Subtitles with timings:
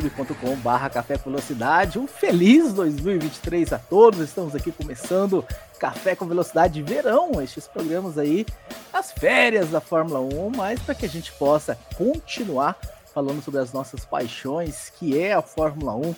[0.00, 1.98] No youtube.com barra Café com Velocidade.
[1.98, 4.20] Um feliz 2023 a todos.
[4.20, 5.44] Estamos aqui começando
[5.78, 8.46] Café com Velocidade Verão, estes programas aí,
[8.92, 12.76] as férias da Fórmula 1, mas para que a gente possa continuar
[13.12, 16.14] falando sobre as nossas paixões, que é a Fórmula 1,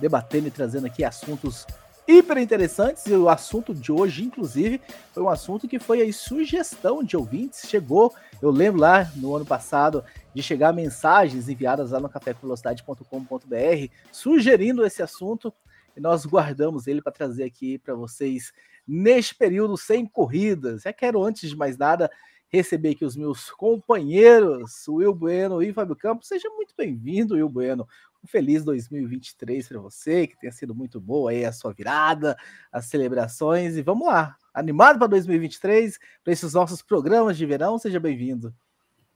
[0.00, 1.66] debatendo e trazendo aqui assuntos
[2.08, 3.06] hiper interessantes.
[3.06, 4.80] E o assunto de hoje, inclusive,
[5.12, 7.68] foi um assunto que foi aí sugestão de ouvintes.
[7.68, 10.04] Chegou, eu lembro lá no ano passado,
[10.34, 15.52] de chegar mensagens enviadas lá no cafévelocidade.com.br sugerindo esse assunto.
[15.96, 18.52] E nós guardamos ele para trazer aqui para vocês
[18.86, 20.82] neste período sem corridas.
[20.82, 22.10] Já quero, antes de mais nada,
[22.48, 26.28] receber aqui os meus companheiros, Will Bueno e Fábio Campos.
[26.28, 27.86] Seja muito bem-vindo, Will Bueno.
[28.22, 32.36] Um feliz 2023 para você, que tenha sido muito boa aí a sua virada,
[32.70, 33.76] as celebrações.
[33.76, 37.78] E vamos lá, animado para 2023, para esses nossos programas de verão.
[37.78, 38.54] Seja bem-vindo.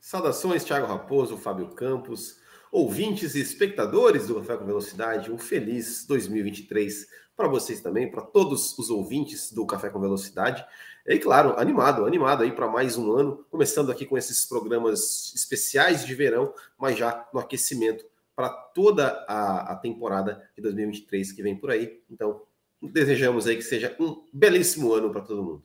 [0.00, 2.38] Saudações, Thiago Raposo, Fábio Campos,
[2.70, 5.32] ouvintes e espectadores do Café com Velocidade.
[5.32, 10.64] Um feliz 2023 para vocês também, para todos os ouvintes do Café com Velocidade.
[11.06, 16.04] E claro, animado, animado aí para mais um ano, começando aqui com esses programas especiais
[16.06, 18.04] de verão, mas já no aquecimento
[18.34, 22.02] para toda a, a, temporada de 2023 que vem por aí.
[22.10, 22.42] Então,
[22.86, 25.64] desejamos aí que seja um belíssimo ano para todo mundo.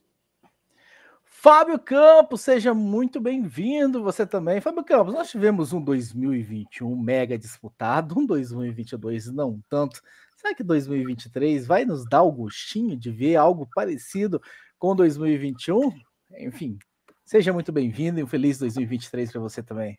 [1.24, 4.04] Fábio Campos, seja muito bem-vindo.
[4.04, 4.60] Você também.
[4.60, 10.02] Fábio Campos, nós tivemos um 2021 mega disputado, um 2022 não tanto.
[10.36, 14.42] Será que 2023 vai nos dar o gostinho de ver algo parecido
[14.78, 15.92] com 2021?
[16.40, 16.78] Enfim,
[17.24, 19.98] seja muito bem-vindo e um feliz 2023 para você também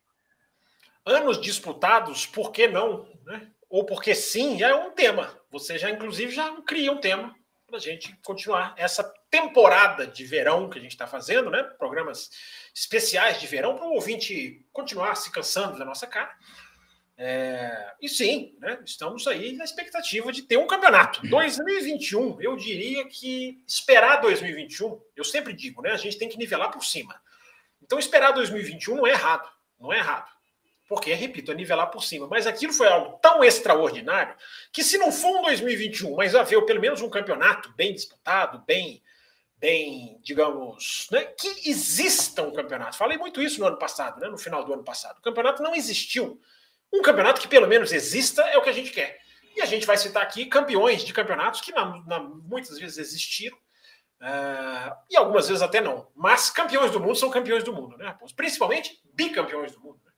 [1.05, 3.07] anos disputados, por que não?
[3.25, 3.49] Né?
[3.69, 5.40] Ou porque sim, é um tema.
[5.51, 7.35] Você já, inclusive, já cria um tema
[7.67, 11.63] para a gente continuar essa temporada de verão que a gente está fazendo, né?
[11.63, 12.31] Programas
[12.75, 16.35] especiais de verão para o ouvinte continuar se cansando da nossa cara.
[17.17, 21.21] É, e sim, né, estamos aí na expectativa de ter um campeonato.
[21.29, 25.91] 2021, eu diria que esperar 2021, eu sempre digo, né?
[25.93, 27.21] A gente tem que nivelar por cima.
[27.83, 29.49] Então, esperar 2021 não é errado.
[29.79, 30.40] Não é errado
[30.91, 32.27] porque, repito, é nivelar por cima.
[32.27, 34.35] Mas aquilo foi algo tão extraordinário
[34.73, 39.01] que, se não for um 2021, mas haver pelo menos um campeonato bem disputado, bem,
[39.57, 42.97] bem, digamos, né, que exista um campeonato.
[42.97, 45.19] Falei muito isso no ano passado, né, no final do ano passado.
[45.19, 46.41] O campeonato não existiu.
[46.93, 49.21] Um campeonato que pelo menos exista é o que a gente quer.
[49.55, 53.57] E a gente vai citar aqui campeões de campeonatos que na, na, muitas vezes existiram.
[54.21, 56.09] Uh, e algumas vezes até não.
[56.17, 58.19] Mas campeões do mundo são campeões do mundo, né?
[58.35, 60.01] Principalmente bicampeões do mundo.
[60.05, 60.10] Né?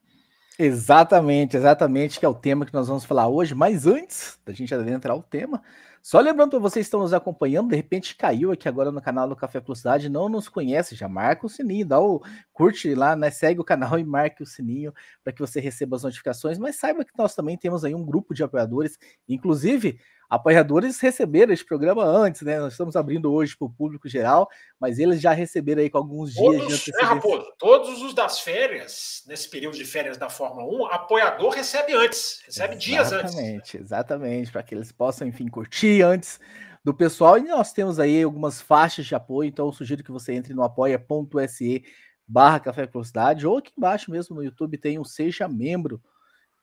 [0.59, 3.55] Exatamente, exatamente, que é o tema que nós vamos falar hoje.
[3.55, 5.63] Mas antes da gente adentrar o tema,
[6.03, 9.27] só lembrando para vocês que estão nos acompanhando, de repente caiu aqui agora no canal
[9.29, 12.21] do Café Velocidade, não nos conhece, já marca o sininho, dá o
[12.53, 13.31] curte lá, né?
[13.31, 14.93] Segue o canal e marque o sininho
[15.25, 16.59] para que você receba as notificações.
[16.59, 18.99] Mas saiba que nós também temos aí um grupo de apoiadores,
[19.29, 19.99] inclusive
[20.33, 22.59] apoiadores receberam este programa antes, né?
[22.59, 24.49] Nós estamos abrindo hoje para o público geral,
[24.81, 26.97] mas eles já receberam aí com alguns dias todos, de.
[26.99, 31.93] É, Raposo, todos os das férias, nesse período de férias da Fórmula 1, apoiador recebe
[31.93, 33.35] antes, recebe exatamente, dias antes.
[33.35, 36.41] Exatamente, exatamente, para que eles possam, enfim, curtir antes
[36.83, 37.37] do pessoal.
[37.37, 40.63] E nós temos aí algumas faixas de apoio, então eu sugiro que você entre no
[40.63, 41.85] apoia.se
[42.27, 46.03] barra Café Velocidade, ou aqui embaixo mesmo no YouTube tem o Seja Membro.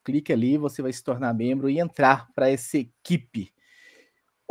[0.03, 3.53] Clique ali, você vai se tornar membro e entrar para essa equipe.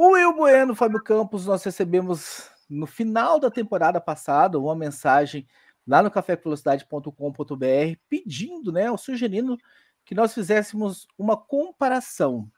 [0.00, 5.44] O Will Bueno, Fábio Campos, nós recebemos no final da temporada passada uma mensagem
[5.84, 9.58] lá no cafévelocidade.com.br pedindo, né, ou sugerindo
[10.04, 12.48] que nós fizéssemos uma comparação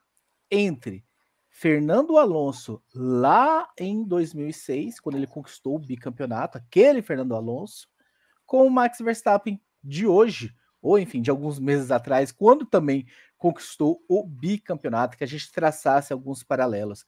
[0.51, 1.03] entre
[1.49, 7.87] Fernando Alonso lá em 2006, quando ele conquistou o bicampeonato, aquele Fernando Alonso,
[8.45, 14.05] com o Max Verstappen de hoje, ou enfim, de alguns meses atrás, quando também conquistou
[14.07, 17.03] o bicampeonato, que a gente traçasse alguns paralelos.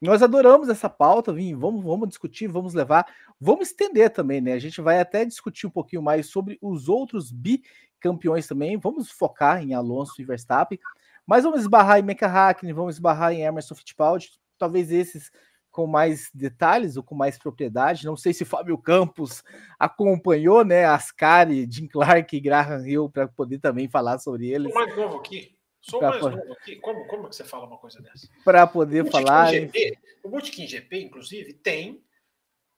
[0.00, 1.54] Nós adoramos essa pauta, Vim.
[1.54, 3.06] Vamos, vamos discutir, vamos levar,
[3.40, 4.52] vamos estender também, né?
[4.52, 8.76] A gente vai até discutir um pouquinho mais sobre os outros bicampeões também.
[8.76, 10.78] Vamos focar em Alonso e Verstappen,
[11.26, 15.30] mas vamos esbarrar em Meka Hakkinen, vamos esbarrar em Emerson Fittipaldi, talvez esses
[15.76, 18.06] com mais detalhes ou com mais propriedade.
[18.06, 19.44] Não sei se Fábio Campos
[19.78, 20.86] acompanhou, né?
[20.86, 24.72] Ascari, Jim Clark e Graham Hill para poder também falar sobre eles.
[24.72, 25.55] O mais novo aqui.
[25.88, 26.36] Sou mais poder...
[26.36, 26.76] novo aqui.
[26.76, 28.28] Como, como que você fala uma coisa dessa?
[28.44, 29.52] Para poder o falar.
[29.52, 32.02] GP, o Bootkin GP, inclusive, tem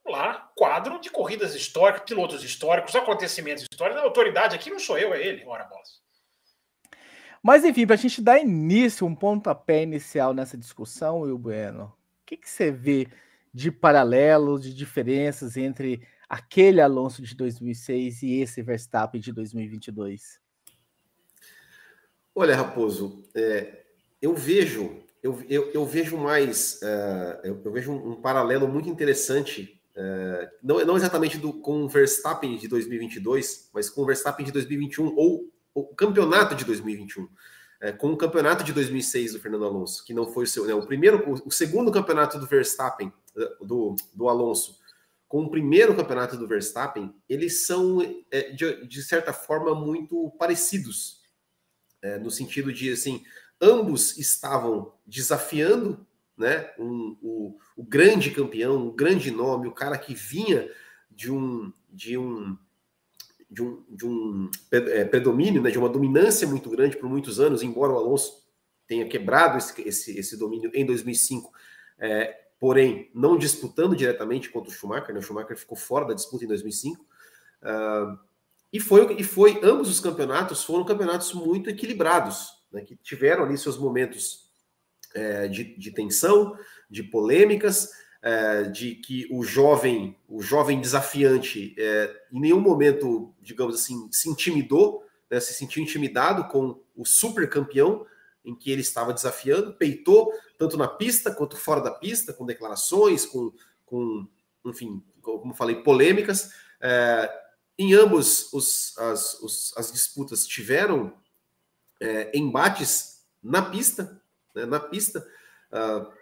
[0.07, 4.03] lá, quadro de corridas históricas, pilotos históricos, acontecimentos históricos.
[4.03, 6.03] A autoridade aqui não sou eu, é ele, ora bolas.
[7.43, 12.27] Mas enfim, para a gente dar início, um pontapé inicial nessa discussão, Will Bueno, o
[12.27, 13.09] que, que você vê
[13.55, 20.41] de paralelos, de diferenças entre aquele Alonso de 2006 e esse Verstappen de 2022?
[22.41, 23.83] Olha, Raposo, é,
[24.23, 29.83] eu vejo, eu, eu, eu vejo mais, uh, eu, eu, vejo um, paralelo muito interessante,
[29.97, 34.53] uh, não, não exatamente do, com o Verstappen de 2022, mas com o Verstappen de
[34.53, 37.29] 2021 ou o campeonato de 2021.
[37.81, 40.75] É, com o campeonato de 2006 do Fernando Alonso, que não foi o seu, né,
[40.75, 43.13] o primeiro, o, o segundo campeonato do Verstappen,
[43.61, 44.79] do, do Alonso,
[45.27, 48.01] com o primeiro campeonato do Verstappen, eles são,
[48.31, 51.19] é, de, de, certa forma, muito parecidos.
[52.01, 53.25] É, no sentido de, assim,
[53.61, 56.07] ambos estavam desafiando
[56.37, 60.71] né, um, o, o grande campeão, o grande nome, o cara que vinha
[61.11, 62.57] de um, de um,
[63.51, 67.63] de um, de um é, predomínio, né, de uma dominância muito grande por muitos anos,
[67.63, 68.47] embora o Alonso
[68.87, 71.53] tenha quebrado esse, esse, esse domínio em 2005.
[71.99, 75.21] É, porém não disputando diretamente contra o Schumacher, né?
[75.21, 77.05] o Schumacher ficou fora da disputa em 2005.
[77.63, 78.19] Uh,
[78.73, 82.83] e foi, e foi, ambos os campeonatos foram campeonatos muito equilibrados, né?
[82.83, 84.51] que tiveram ali seus momentos
[85.15, 86.55] é, de, de, tensão,
[86.91, 93.75] de polêmicas, é, de que o jovem, o jovem desafiante, é, em nenhum momento, digamos
[93.75, 95.41] assim, se intimidou, né?
[95.41, 98.05] se sentiu intimidado com o super campeão,
[98.45, 103.25] em que ele estava desafiando, peitou tanto na pista quanto fora da pista, com declarações,
[103.25, 103.53] com,
[103.85, 104.27] com
[104.65, 106.53] enfim, como falei, polêmicas.
[106.81, 107.48] É,
[107.79, 111.13] em ambos os, as, os, as disputas tiveram
[112.01, 114.21] é, embates na pista,
[114.55, 115.27] né, na pista.
[115.71, 116.19] Uh,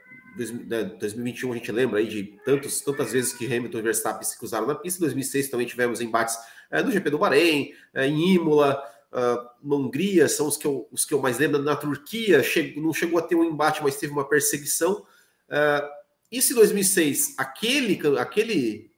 [0.99, 4.67] 2021 a gente lembra aí de tantos, tantas vezes que Hamilton e Verstappen se cruzaram
[4.67, 4.99] na pista.
[4.99, 6.37] Em 2006 também tivemos embates
[6.71, 8.83] é, no GP do Bahrein, é, em Imola,
[9.13, 11.63] uh, na Hungria, são os que, eu, os que eu mais lembro.
[11.63, 12.43] Na Turquia,
[12.77, 15.07] não chegou a ter um embate, mas teve uma perseguição.
[15.49, 15.89] Uh,
[16.31, 18.91] e se 2006 aquele, aquele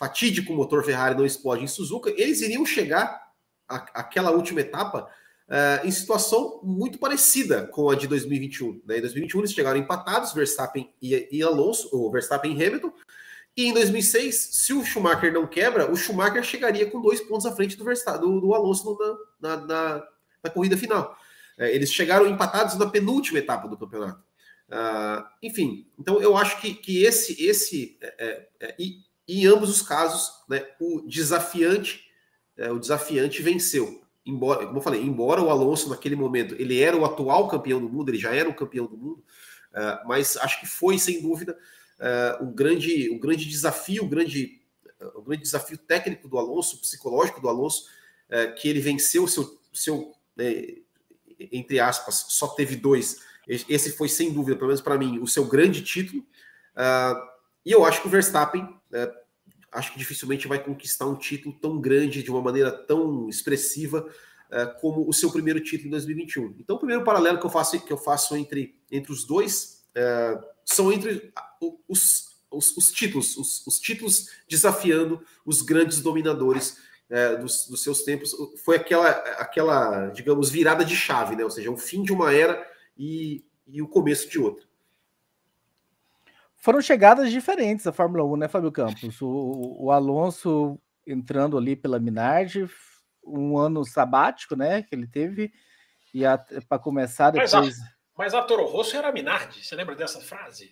[0.00, 3.20] fatídico motor Ferrari não explode em Suzuka, eles iriam chegar
[3.68, 5.06] àquela última etapa
[5.46, 8.80] uh, em situação muito parecida com a de 2021.
[8.86, 8.96] Né?
[8.96, 12.90] Em 2021 eles chegaram empatados, Verstappen e, e Alonso, ou Verstappen e Hamilton,
[13.54, 17.54] e em 2006, se o Schumacher não quebra, o Schumacher chegaria com dois pontos à
[17.54, 18.96] frente do, do, do Alonso
[19.42, 20.08] na, na, na,
[20.44, 21.14] na, corrida final.
[21.58, 24.24] É, eles chegaram empatados na penúltima etapa do campeonato.
[24.70, 28.74] Uh, enfim, então eu acho que, que esse, esse é, é
[29.30, 32.04] e, em ambos os casos, né, o desafiante,
[32.56, 34.02] é, o desafiante venceu.
[34.26, 37.88] Embora, como eu falei, embora o Alonso naquele momento ele era o atual campeão do
[37.88, 39.24] mundo, ele já era o campeão do mundo,
[39.70, 41.56] uh, mas acho que foi sem dúvida
[42.00, 44.60] uh, um, grande, um grande desafio, um grande,
[45.16, 47.86] um grande desafio técnico do Alonso, psicológico do Alonso,
[48.28, 50.74] uh, que ele venceu seu, seu né,
[51.52, 53.20] entre aspas, só teve dois.
[53.46, 56.24] Esse foi, sem dúvida, pelo menos para mim, o seu grande título.
[57.64, 58.79] e eu acho que o Verstappen,
[59.72, 64.06] acho que dificilmente vai conquistar um título tão grande, de uma maneira tão expressiva,
[64.80, 66.56] como o seu primeiro título em 2021.
[66.58, 69.84] Então, o primeiro paralelo que eu faço, que eu faço entre, entre os dois
[70.64, 71.32] são entre
[71.88, 76.78] os, os, os títulos, os, os, títulos desafiando os grandes dominadores
[77.08, 78.34] é, dos, dos, seus tempos.
[78.64, 81.44] Foi aquela, aquela, digamos, virada de chave, né?
[81.44, 82.64] Ou seja, o fim de uma era
[82.96, 84.64] e, e o começo de outra.
[86.60, 89.20] Foram chegadas diferentes a Fórmula 1, né, Fábio Campos?
[89.22, 92.68] O, o Alonso entrando ali pela Minardi,
[93.24, 95.50] um ano sabático, né, que ele teve,
[96.14, 96.20] e
[96.68, 97.52] para começar depois.
[97.52, 97.82] Mas a,
[98.16, 100.70] mas a Toro Rosso era a Minardi, você lembra dessa frase?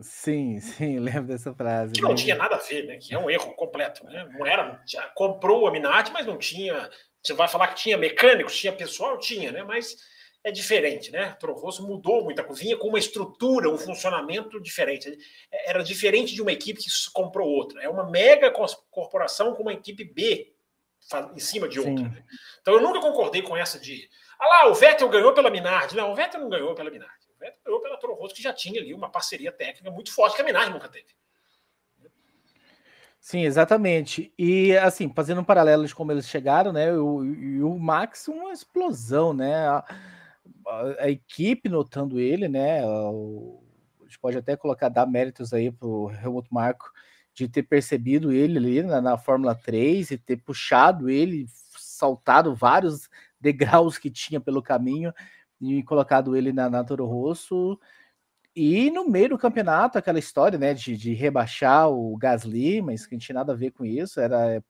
[0.00, 1.94] Sim, sim, lembro dessa frase.
[1.94, 2.96] Que não tinha nada a ver, né?
[2.96, 4.28] Que é um erro completo, né?
[4.32, 6.88] Não era, já comprou a Minardi, mas não tinha.
[7.20, 9.64] Você vai falar que tinha mecânicos, tinha pessoal, tinha, né?
[9.64, 9.96] Mas
[10.46, 11.36] é diferente, né?
[11.40, 15.18] Toro Rosso mudou muita coisa, vinha com uma estrutura, um funcionamento diferente.
[15.50, 17.82] Era diferente de uma equipe que comprou outra.
[17.82, 18.48] É uma mega
[18.88, 20.54] corporação com uma equipe B
[21.34, 22.08] em cima de outra.
[22.08, 22.24] Né?
[22.62, 24.08] Então eu nunca concordei com essa de.
[24.38, 25.96] Ah lá, o Vettel ganhou pela Minardi.
[25.96, 27.26] Não, o Vettel não ganhou pela Minardi.
[27.34, 30.36] O Vettel ganhou pela Toro Rosso, que já tinha ali uma parceria técnica muito forte
[30.36, 31.08] que a Minardi nunca teve.
[33.18, 34.32] Sim, exatamente.
[34.38, 36.92] E assim, fazendo um paralelo de como eles chegaram, né?
[36.92, 39.66] O, o Max, uma explosão, né?
[39.66, 39.84] A,
[40.98, 42.80] a, equipe notando ele, né?
[42.82, 46.90] A gente pode até colocar, dar méritos aí para o Helmut Marco
[47.34, 51.46] de ter percebido ele ali na, na Fórmula 3 e ter puxado ele,
[51.76, 55.12] saltado vários degraus que tinha pelo caminho
[55.60, 57.78] e colocado ele na, na Toro Rosso.
[58.54, 63.14] e no meio do campeonato, aquela história né, de, de rebaixar o Gasly, mas que
[63.14, 64.62] não tinha nada a ver com isso, era, é,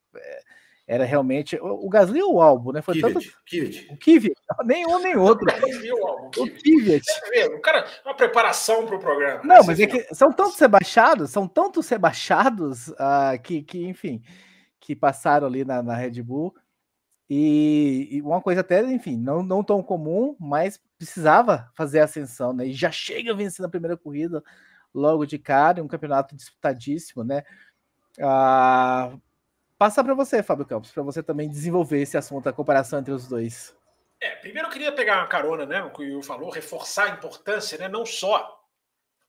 [0.86, 1.58] era realmente.
[1.60, 2.80] O, Gasly ou o Albo, né?
[2.80, 3.26] Foi Kvyat, tanto.
[3.44, 3.88] Kvyat.
[3.90, 5.46] O Kvyat, nem um nem outro.
[6.38, 7.04] o Kvyat.
[7.54, 9.42] O cara, uma preparação para o programa.
[9.42, 14.22] Não, mas é que são tantos rebaixados, são tantos rebaixados uh, que, que, enfim,
[14.78, 16.54] que passaram ali na, na Red Bull.
[17.28, 22.52] E, e, uma coisa até, enfim, não, não tão comum, mas precisava fazer a ascensão,
[22.52, 22.68] né?
[22.68, 24.40] E já chega vencendo a primeira corrida
[24.94, 27.42] logo de cara, um campeonato disputadíssimo, né?
[28.20, 29.12] Ah,
[29.78, 33.28] passar para você, Fábio Campos, para você também desenvolver esse assunto, a comparação entre os
[33.28, 33.74] dois.
[34.20, 37.76] É, primeiro eu queria pegar uma carona, né, no que o falou, reforçar a importância,
[37.78, 38.56] né, não só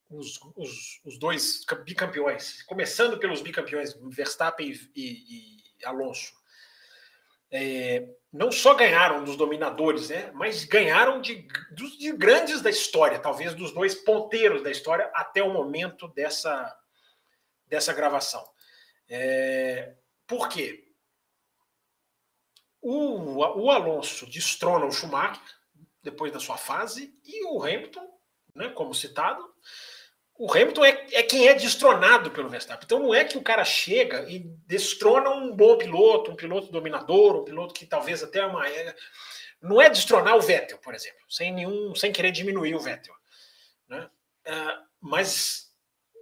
[0.10, 6.34] os, os, os dois bicampeões, começando pelos bicampeões Verstappen e, e, Alonso,
[7.52, 13.54] é, não só ganharam dos dominadores, né, mas ganharam de, de grandes da história, talvez
[13.54, 16.74] dos dois ponteiros da história até o momento dessa,
[17.68, 18.44] dessa gravação.
[19.10, 19.96] É,
[20.28, 20.84] por quê?
[22.82, 25.42] O, o Alonso destrona o Schumacher
[26.04, 28.08] depois da sua fase e o Hamilton,
[28.56, 29.44] né, como citado,
[30.38, 32.86] o Hamilton é, é, quem é destronado pelo Verstappen.
[32.86, 37.38] Então não é que o cara chega e destrona um bom piloto, um piloto dominador,
[37.38, 38.64] um piloto que talvez até é uma.
[39.60, 43.16] Não é destronar o Vettel, por exemplo, sem nenhum, sem querer diminuir o Vettel.
[43.90, 44.08] Né?
[44.48, 45.72] Uh, mas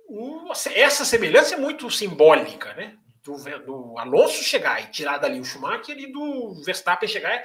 [0.08, 2.98] o, essa semelhança é muito simbólica, né?
[3.26, 7.44] Do, do Alonso chegar e tirar dali o Schumacher e do Verstappen chegar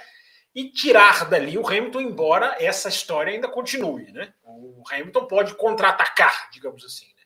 [0.55, 4.13] e tirar dali o Hamilton, embora essa história ainda continue.
[4.13, 4.33] Né?
[4.45, 7.07] O Hamilton pode contra-atacar, digamos assim.
[7.07, 7.23] Né?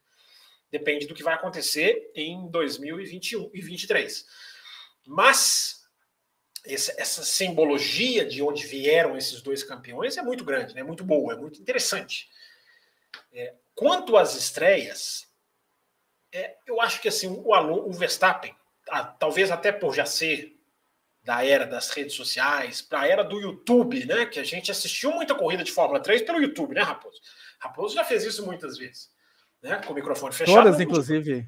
[0.71, 4.27] Depende do que vai acontecer em 2021 e 2023.
[5.07, 5.83] Mas
[6.65, 10.81] essa, essa, simbologia de onde vieram esses dois campeões é muito grande, né?
[10.81, 12.29] é muito boa, é muito interessante.
[13.33, 15.29] É, quanto às estreias,
[16.35, 18.53] é, eu acho que assim o, o Verstappen,
[18.91, 20.53] a, talvez até por já ser
[21.23, 24.27] da era das redes sociais, para a era do YouTube, né?
[24.27, 27.19] Que a gente assistiu muita corrida de Fórmula 3 pelo YouTube, né, Raposo?
[27.59, 29.11] Raposo já fez isso muitas vezes,
[29.63, 29.81] né?
[29.87, 30.65] Com o microfone fechado.
[30.65, 31.47] Todas, inclusive.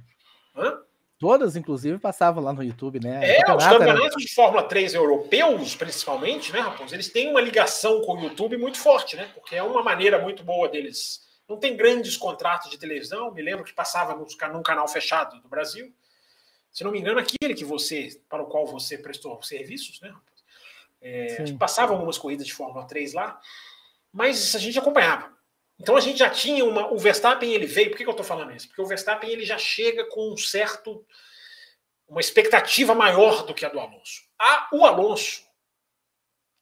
[0.57, 0.79] Hã?
[1.19, 3.39] Todas, inclusive, passavam lá no YouTube, né?
[3.39, 6.95] É, os campeonatos de Fórmula 3 europeus, principalmente, né, Raposo?
[6.95, 9.29] Eles têm uma ligação com o YouTube muito forte, né?
[9.35, 13.33] Porque é uma maneira muito boa deles não tem grandes contratos de televisão.
[13.33, 15.95] Me lembro que passava num canal fechado do Brasil.
[16.73, 20.15] Se não me engano, aquele que você, para o qual você prestou serviços, né?
[21.01, 23.41] É, passavam algumas corridas de Fórmula 3 lá,
[24.13, 25.33] mas a gente acompanhava.
[25.79, 26.93] Então a gente já tinha uma.
[26.93, 27.91] O Verstappen ele veio.
[27.91, 28.67] Por que, que eu estou falando isso?
[28.67, 31.07] Porque o Verstappen ele já chega com um certo.
[32.09, 34.23] uma expectativa maior do que a do Alonso.
[34.39, 35.47] A, o Alonso.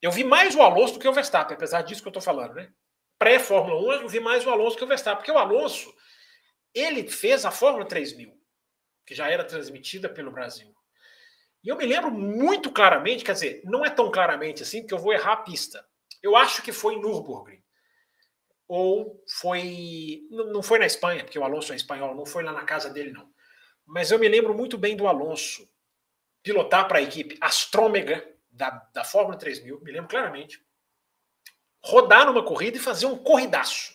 [0.02, 2.54] Eu vi mais o Alonso do que o Verstappen, apesar disso que eu estou falando,
[2.54, 2.70] né?
[3.25, 5.95] pré-Fórmula 1, eu vi mais o Alonso que o Verstappen, porque o Alonso
[6.75, 8.38] ele fez a Fórmula 3000,
[9.07, 10.75] que já era transmitida pelo Brasil.
[11.62, 14.99] E eu me lembro muito claramente, quer dizer, não é tão claramente assim, porque eu
[14.99, 15.83] vou errar a pista.
[16.23, 17.62] Eu acho que foi em Nürburgring.
[18.69, 20.21] Ou foi.
[20.31, 23.11] Não foi na Espanha, porque o Alonso é espanhol, não foi lá na casa dele,
[23.11, 23.31] não.
[23.87, 25.66] Mas eu me lembro muito bem do Alonso
[26.43, 30.63] pilotar para a equipe Astrômega da, da Fórmula 3000, me lembro claramente
[31.84, 33.94] rodar numa corrida e fazer um corridaço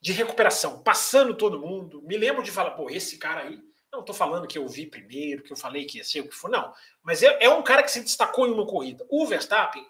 [0.00, 2.02] de recuperação, passando todo mundo.
[2.02, 3.60] Me lembro de falar, pô, esse cara aí.
[3.92, 6.34] Não estou falando que eu vi primeiro, que eu falei que ia ser o que
[6.34, 6.72] for, não.
[7.02, 9.04] Mas é, é um cara que se destacou em uma corrida.
[9.08, 9.84] O Verstappen,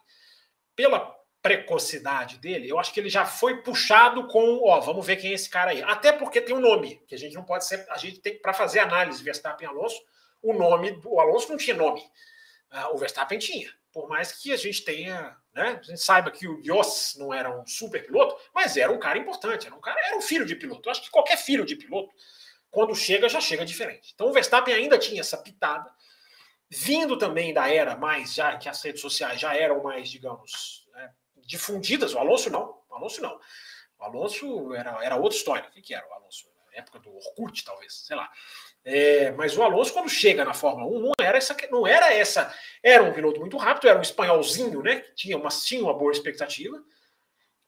[0.74, 5.30] pela precocidade dele, eu acho que ele já foi puxado com, ó, vamos ver quem
[5.30, 5.82] é esse cara aí.
[5.82, 8.54] Até porque tem um nome, que a gente não pode ser, a gente tem para
[8.54, 10.00] fazer análise Verstappen Alonso,
[10.42, 12.00] o nome, o Alonso não tinha nome.
[12.72, 13.70] Uh, o Verstappen tinha.
[13.92, 15.78] Por mais que a gente tenha né?
[15.80, 19.18] A gente saiba que o Yoss não era um super piloto, mas era um cara
[19.18, 20.88] importante, era um cara, era um filho de piloto.
[20.88, 22.12] Eu acho que qualquer filho de piloto,
[22.70, 24.12] quando chega, já chega diferente.
[24.14, 25.92] Então o Verstappen ainda tinha essa pitada,
[26.68, 31.12] vindo também da era mais, já que as redes sociais já eram mais, digamos, né,
[31.36, 32.14] difundidas.
[32.14, 33.40] O Alonso não, o Alonso não.
[33.98, 35.68] O Alonso era, era outra história.
[35.68, 36.48] O que, que era o Alonso?
[36.72, 38.30] Na época do Orkut, talvez, sei lá.
[38.84, 41.56] É, mas o Alonso, quando chega na Fórmula 1, não era essa.
[41.70, 42.54] Não era essa.
[42.82, 45.00] Era um piloto muito rápido, era um espanholzinho, né?
[45.00, 46.82] Que tinha uma, tinha uma boa expectativa.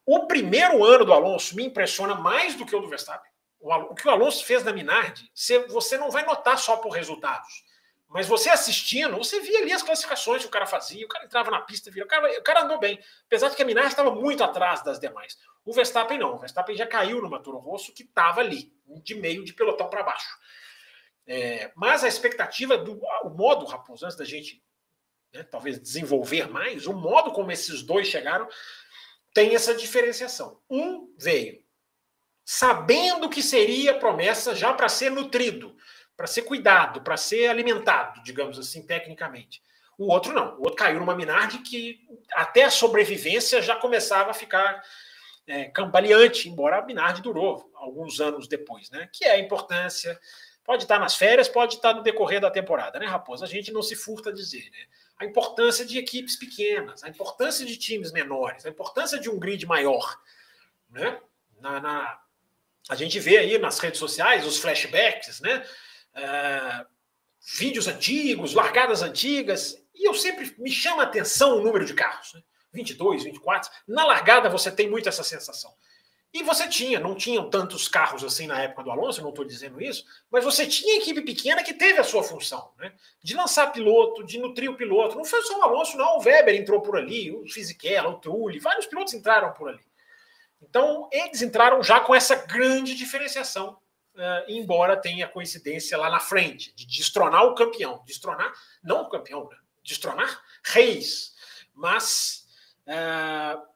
[0.05, 3.31] O primeiro ano do Alonso me impressiona mais do que o do Verstappen.
[3.59, 5.31] O, que o Alonso fez na Minardi,
[5.69, 7.63] você, não vai notar só por resultados.
[8.09, 11.49] Mas você assistindo, você via ali as classificações que o cara fazia, o cara entrava
[11.49, 12.99] na pista, via, o, cara, o cara andou bem.
[13.25, 15.37] Apesar de que a Minardi estava muito atrás das demais.
[15.63, 16.35] O Verstappen não.
[16.35, 20.03] O Verstappen já caiu no Toro Rosso que estava ali, de meio de pelotão para
[20.03, 20.37] baixo.
[21.25, 24.61] É, mas a expectativa do o modo, Raposo, antes da gente
[25.33, 28.47] né, talvez desenvolver mais, o modo como esses dois chegaram
[29.33, 30.59] tem essa diferenciação.
[30.69, 31.63] Um veio
[32.45, 35.75] sabendo que seria promessa já para ser nutrido,
[36.15, 39.63] para ser cuidado, para ser alimentado, digamos assim, tecnicamente.
[39.97, 40.55] O outro não.
[40.57, 41.99] O outro caiu numa Minardi que
[42.33, 44.83] até a sobrevivência já começava a ficar
[45.47, 49.09] é, cambaleante, embora a Minardi durou alguns anos depois, né?
[49.11, 50.19] Que é a importância.
[50.63, 53.45] Pode estar nas férias, pode estar no decorrer da temporada, né, Raposa?
[53.45, 54.85] A gente não se furta a dizer, né?
[55.17, 59.65] A importância de equipes pequenas, a importância de times menores, a importância de um grid
[59.65, 60.17] maior,
[60.89, 61.19] né?
[61.59, 62.19] Na, na
[62.89, 65.65] a gente vê aí nas redes sociais os flashbacks, né?
[66.15, 66.85] Uh,
[67.57, 72.33] vídeos antigos, largadas antigas, e eu sempre me chama a atenção o número de carros,
[72.33, 72.41] né?
[72.73, 73.71] 22, 24.
[73.87, 75.73] Na largada você tem muito essa sensação.
[76.33, 79.79] E você tinha, não tinham tantos carros assim na época do Alonso, não estou dizendo
[79.79, 82.91] isso, mas você tinha equipe pequena que teve a sua função, né?
[83.21, 85.15] De lançar piloto, de nutrir o piloto.
[85.15, 86.17] Não foi só o Alonso, não.
[86.17, 89.85] O Weber entrou por ali, o Fisichella, o Trulli, vários pilotos entraram por ali.
[90.59, 93.77] Então, eles entraram já com essa grande diferenciação,
[94.15, 98.01] uh, embora tenha coincidência lá na frente, de destronar o campeão.
[98.07, 98.51] Destronar,
[98.83, 99.57] não o campeão, né?
[99.83, 101.35] destronar reis.
[101.75, 102.47] Mas
[102.87, 103.72] uh,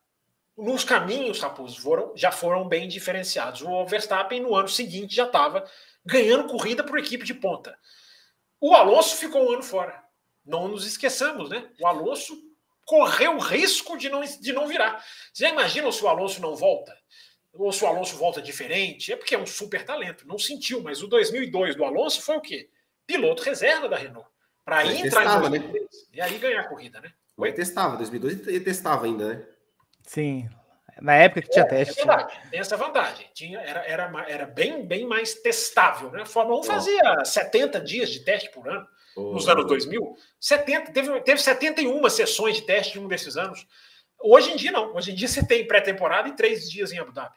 [0.57, 3.61] nos caminhos, Raposo, foram, já foram bem diferenciados.
[3.61, 5.63] O Verstappen, no ano seguinte, já estava
[6.03, 7.77] ganhando corrida por equipe de ponta.
[8.59, 10.03] O Alonso ficou um ano fora.
[10.43, 11.69] Não nos esqueçamos, né?
[11.79, 12.35] O Alonso
[12.85, 15.03] correu o risco de não, de não virar.
[15.31, 16.97] Você já imagina se o Alonso não volta?
[17.53, 19.11] Ou se o Alonso volta diferente?
[19.11, 20.27] É porque é um super talento.
[20.27, 22.69] Não sentiu, mas o 2002 do Alonso foi o quê?
[23.05, 24.27] Piloto reserva da Renault.
[24.65, 25.89] Para entrar testava, em 2003, né?
[26.13, 27.13] e aí ganhar a corrida, né?
[27.39, 29.45] Ele testava, 2002 ele testava ainda, né?
[30.07, 30.49] Sim.
[30.99, 32.01] Na época que tinha é, teste.
[32.01, 33.27] É verdade, tem essa vantagem.
[33.33, 36.23] Tinha, era, era, era bem, bem mais testável, né?
[36.23, 37.25] A Fórmula 1 fazia oh.
[37.25, 39.33] 70 dias de teste por ano oh.
[39.33, 40.15] nos anos 2000.
[40.39, 43.67] 70, teve, teve 71 sessões de teste em um desses anos.
[44.19, 44.95] Hoje em dia, não.
[44.95, 47.35] Hoje em dia você tem pré-temporada e três dias em Abu Dhabi.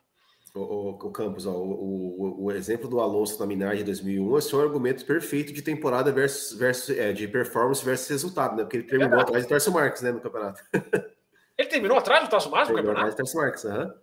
[0.54, 4.38] O, o, o Campos, ó, o, o, o, exemplo do Alonso na Minardi de 2001
[4.38, 8.64] é só um argumento perfeito de temporada versus, versus é, de performance versus resultado, né?
[8.64, 10.60] Porque ele terminou é atrás do Tarso Marques, né, no campeonato.
[11.60, 13.00] Ele terminou atrás do Tarso Marques no campeonato?
[13.00, 13.94] Atrás do Tarso Marques, aham.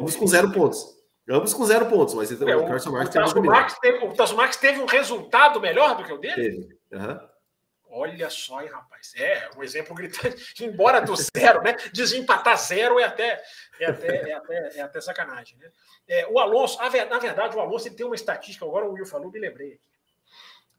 [0.00, 0.96] Ambos com zero pontos.
[1.28, 5.60] Ambos com zero pontos, mas então, é, o, o Tarso Marques Marques teve um resultado
[5.60, 6.36] melhor do que o dele?
[6.36, 7.28] Teve, aham.
[7.90, 9.12] Olha só, hein, rapaz.
[9.16, 10.54] É um exemplo gritante.
[10.62, 11.74] Embora do zero, né?
[11.92, 13.42] Desempatar zero é até,
[13.80, 15.58] é até, é até, é até sacanagem.
[15.58, 15.72] Né?
[16.06, 19.32] É, o Alonso, na verdade, o Alonso ele tem uma estatística, agora o Will falou,
[19.32, 19.80] me lembrei aqui.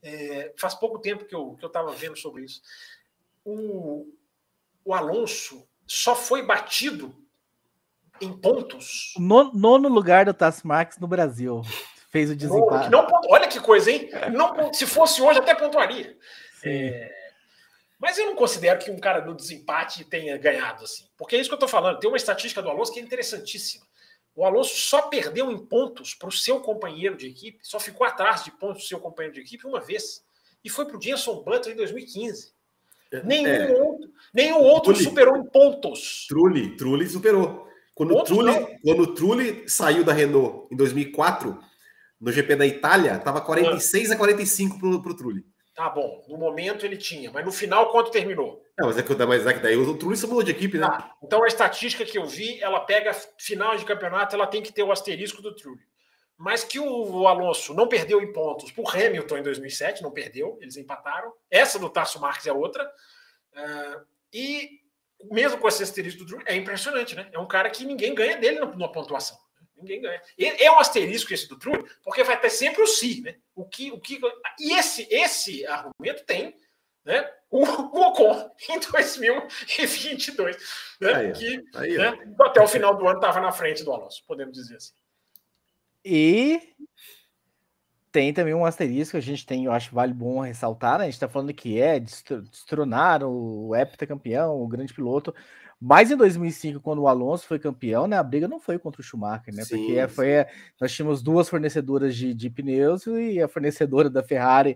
[0.01, 2.61] É, faz pouco tempo que eu estava vendo sobre isso.
[3.43, 4.07] O,
[4.85, 7.15] o Alonso só foi batido
[8.21, 9.13] em pontos.
[9.17, 11.63] No, nono lugar do Tass Max no Brasil.
[12.09, 12.89] Fez o desempate.
[12.89, 14.09] Não, não, olha que coisa, hein?
[14.31, 16.15] Não, se fosse hoje, até pontuaria.
[16.63, 17.11] É,
[17.99, 21.07] mas eu não considero que um cara no desempate tenha ganhado assim.
[21.17, 21.99] Porque é isso que eu estou falando.
[21.99, 23.85] Tem uma estatística do Alonso que é interessantíssima.
[24.35, 28.43] O Alonso só perdeu em pontos para o seu companheiro de equipe, só ficou atrás
[28.43, 30.23] de pontos do seu companheiro de equipe uma vez.
[30.63, 32.53] E foi para o Jenson Butler em 2015.
[33.11, 33.81] É, nenhum é.
[33.81, 36.25] outro, nenhum outro Trulli, superou em pontos.
[36.27, 37.67] Trulli, Trulli superou.
[37.95, 41.59] Quando o Trulli, quando Trulli saiu da Renault em 2004,
[42.21, 44.13] no GP da Itália, estava 46 ah.
[44.13, 45.43] a 45 para o Trulli.
[45.73, 48.61] Tá bom, no momento ele tinha, mas no final quanto terminou?
[48.77, 50.87] Não, mas é que, mas é que daí o Trulli mudou de equipe, né?
[50.89, 54.73] Ah, então a estatística que eu vi, ela pega final de campeonato, ela tem que
[54.73, 55.79] ter o asterisco do Trulli.
[56.39, 60.77] Mas que o Alonso não perdeu em pontos por Hamilton em 2007, não perdeu, eles
[60.77, 61.33] empataram.
[61.51, 62.89] Essa do Tarso Marques é outra.
[63.53, 64.79] Uh, e
[65.29, 67.29] mesmo com esse asterisco do Trulli, é impressionante, né?
[67.33, 69.37] É um cara que ninguém ganha dele na pontuação.
[69.75, 70.21] Ninguém ganha.
[70.37, 73.35] É um asterisco esse do Trulli, porque vai ter sempre o si, né?
[73.53, 74.17] O que, o que,
[74.61, 76.55] e esse, esse argumento tem
[77.03, 80.57] né, o, o Ocon em 2022,
[81.01, 81.13] né?
[81.13, 84.53] Aí, que aí, né, até o final do ano estava na frente do Alonso, podemos
[84.53, 84.93] dizer assim.
[86.03, 86.61] E
[88.11, 91.03] tem também um asterisco que a gente tem, eu acho vale bom ressaltar, né?
[91.03, 95.33] A gente está falando que é destronar o heptacampeão, o grande piloto,
[95.79, 99.03] mas em 2005, quando o Alonso foi campeão, né, a briga não foi contra o
[99.03, 99.63] Schumacher, né?
[99.63, 100.45] Sim, porque foi,
[100.81, 104.75] nós tínhamos duas fornecedoras de, de pneus e a fornecedora da Ferrari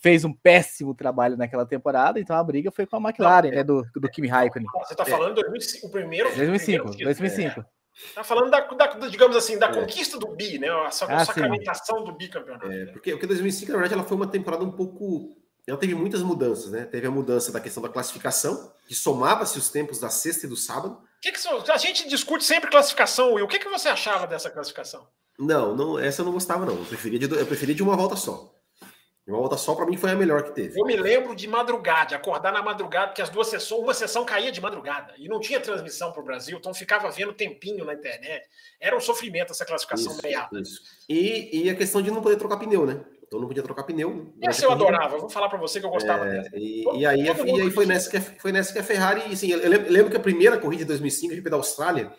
[0.00, 3.62] fez um péssimo trabalho naquela temporada, então a briga foi com a McLaren, não, né,
[3.62, 4.66] do, do Kimi Raikkonen.
[4.78, 5.42] Você está falando é.
[5.42, 7.64] 2005, o primeiro 2005, primeiro 2005.
[7.94, 9.72] Está falando da, da, digamos assim, da é.
[9.72, 10.68] conquista do bi, né?
[10.68, 12.66] A, ah, sacramentação do bicampeonato.
[12.66, 12.92] É, né?
[12.92, 16.70] porque, porque 2005, na verdade, ela foi uma temporada um pouco ela teve muitas mudanças,
[16.70, 16.84] né?
[16.84, 20.56] Teve a mudança da questão da classificação, que somava-se os tempos da sexta e do
[20.56, 21.00] sábado.
[21.22, 23.46] Que que, a gente discute sempre classificação, Will.
[23.46, 25.08] O que, que você achava dessa classificação?
[25.38, 26.76] Não, não, essa eu não gostava, não.
[26.76, 28.54] Eu preferia de, eu preferia de uma volta só.
[29.26, 30.78] Uma volta só para mim foi a melhor que teve.
[30.78, 34.22] Eu me lembro de madrugada, de acordar na madrugada, porque as duas sessões, uma sessão
[34.22, 37.94] caía de madrugada e não tinha transmissão para o Brasil, então ficava vendo tempinho na
[37.94, 38.46] internet.
[38.78, 40.82] Era um sofrimento essa classificação Isso, isso.
[41.08, 43.00] E, e a questão de não poder trocar pneu, né?
[43.26, 44.34] Então não podia trocar pneu.
[44.42, 46.56] Essa eu adorava, eu vou falar para você que eu gostava É, dessa.
[46.58, 48.78] e, Todo- e aí, todo e aí mundo foi, nessa que a, foi nessa que
[48.78, 52.12] a Ferrari, assim, eu lembro, que a primeira corrida de 2005, a GP da Austrália,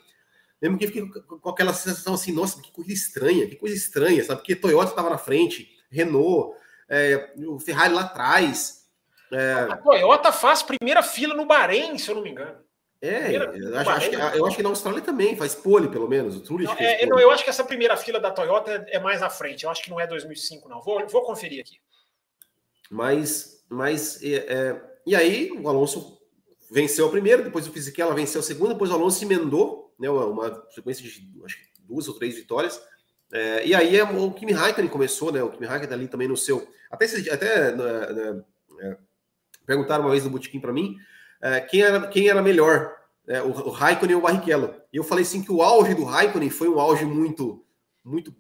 [0.60, 4.40] lembro que fiquei com aquela sensação assim, nossa, que corrida estranha, que coisa estranha, sabe?
[4.40, 6.58] Porque Toyota estava na frente, Renault,
[6.90, 8.86] é, o Ferrari lá atrás.
[9.32, 12.58] É, A Toyota faz primeira fila no Bahrein, se eu não me engano.
[13.02, 16.36] é, eu acho, acho que, eu acho que na Austrália também faz pole, pelo menos.
[16.36, 19.00] O Trulli Não, é, não, eu acho que essa primeira fila da Toyota é, é
[19.00, 19.64] mais à frente.
[19.64, 20.82] Eu acho que não é 2005, não.
[20.82, 21.80] Vou, vou conferir aqui.
[22.90, 26.20] Mas, mas é, é, e aí o Alonso
[26.72, 30.26] venceu a primeira, depois o Fisichella venceu a segunda, depois o Alonso emendou, né, uma,
[30.26, 32.82] uma sequência de acho que duas ou três vitórias.
[33.36, 35.44] É, e aí é, o Kimi Raikkonen começou, né?
[35.44, 36.66] O Kimi Raikkonen ali também no seu.
[36.90, 38.44] Até, até né, né,
[38.80, 38.98] é,
[39.66, 40.96] perguntaram uma vez no Botequim para mim
[41.42, 42.96] é, quem, era, quem era melhor,
[43.28, 44.74] né, o, o Raikkonen ou o Barrichello.
[44.94, 47.66] E eu falei assim que o auge do Raikkonen foi um auge muito,
[48.04, 48.34] muito.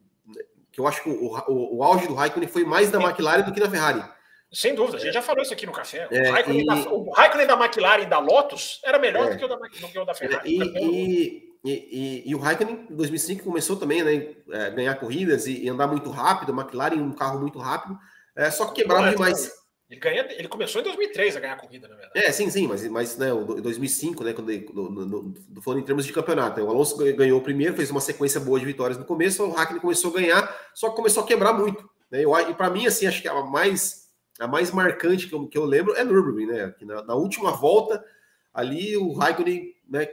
[0.71, 3.53] que eu acho que o, o, o auge do Raikkonen foi mais da McLaren do
[3.53, 4.01] que da Ferrari.
[4.53, 6.07] Sem dúvida, a gente já falou isso aqui no café.
[6.09, 9.31] É, o, Raikkonen e- da, o Raikkonen da McLaren e da Lotus era melhor É.
[9.31, 10.49] do, que o da, do que o da Ferrari.
[10.49, 15.47] E, e, e, e- e o Raikkonen, em 2005, começou também né, a ganhar corridas
[15.47, 16.51] e, e andar muito rápido.
[16.51, 17.97] A McLaren, um carro muito rápido,
[18.35, 19.51] é, só que quebrava demais.
[19.89, 22.17] Ele, ganha, ele começou em 2003 a ganhar corrida, na verdade.
[22.19, 25.85] É, sim, sim, mas, mas né, do- 2005, né, quando no, no, no- falando em
[25.85, 28.65] termos de campeonato, né, o Alonso ganhou- ganhou o primeiro, fez uma sequência boa de
[28.65, 31.87] vitórias no começo, o Raikkonen começou a ganhar, só que começou a quebrar muito.
[32.11, 34.05] Né, eu, e para mim, assim, acho que a mais,
[34.39, 37.51] a mais marcante que eu, que eu lembro é Nürburgring, né, que na, na última
[37.51, 38.03] volta,
[38.53, 40.07] ali o Raikkonen né,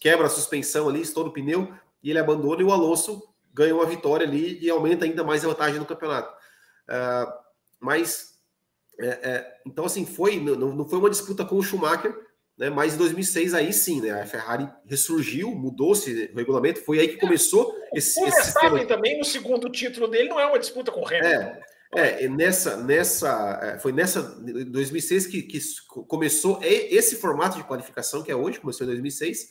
[0.00, 3.86] quebra a suspensão ali, estoura o pneu, e ele abandona e o Alonso ganha uma
[3.86, 6.32] vitória ali e aumenta ainda mais a vantagem no campeonato.
[6.88, 7.40] Ah,
[7.78, 8.34] mas,
[8.98, 12.14] é, é, então assim, foi, não, não foi uma disputa com o Schumacher,
[12.58, 17.08] né, mas em 2006 aí sim, né, a Ferrari ressurgiu, mudou-se o regulamento, foi aí
[17.08, 20.92] que começou esse, o esse Verstappen também, no segundo título dele, não é uma disputa
[20.92, 21.58] com o Hamilton.
[21.96, 25.58] É, é, nessa, nessa, é, foi nessa 2006 que, que
[26.06, 29.48] começou esse formato de qualificação que é hoje, começou em 2006,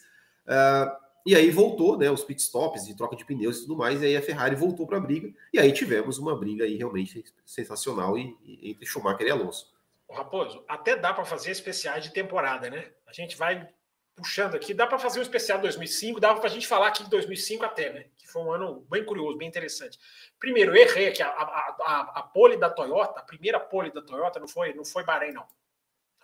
[0.49, 4.05] ah, e aí voltou, né, os pitstops de troca de pneus e tudo mais, e
[4.05, 8.17] aí a Ferrari voltou para a briga, e aí tivemos uma briga aí realmente sensacional
[8.17, 9.71] e- e- entre Schumacher e Alonso.
[10.09, 12.91] Raposo, até dá para fazer especiais de temporada, né?
[13.05, 13.69] A gente vai
[14.15, 17.09] puxando aqui, dá para fazer um especial 2005, dava para a gente falar aqui de
[17.09, 18.05] 2005 até, né?
[18.17, 19.97] Que foi um ano bem curioso, bem interessante.
[20.39, 24.01] Primeiro, eu errei aqui, a, a, a, a pole da Toyota, a primeira pole da
[24.01, 25.45] Toyota não foi, não foi Bahrein, não.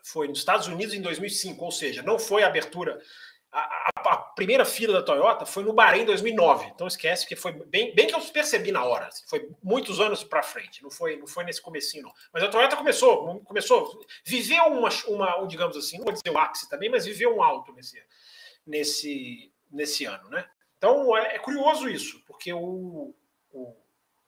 [0.03, 2.99] Foi nos Estados Unidos em 2005, ou seja, não foi a abertura.
[3.57, 6.65] A, a- a primeira fila da Toyota foi no Bahrein em 2009.
[6.75, 9.09] Então esquece, porque foi bem, bem que eu percebi na hora.
[9.29, 12.13] Foi muitos anos para frente, não foi, não foi nesse comecinho, não.
[12.33, 16.37] Mas a Toyota começou, começou, viveu uma, uma um, digamos assim, não vou dizer o
[16.37, 17.97] ápice também, mas viveu um alto nesse,
[18.65, 20.45] nesse, nesse ano, né?
[20.77, 23.15] Então é, é curioso isso, porque o,
[23.51, 23.75] o,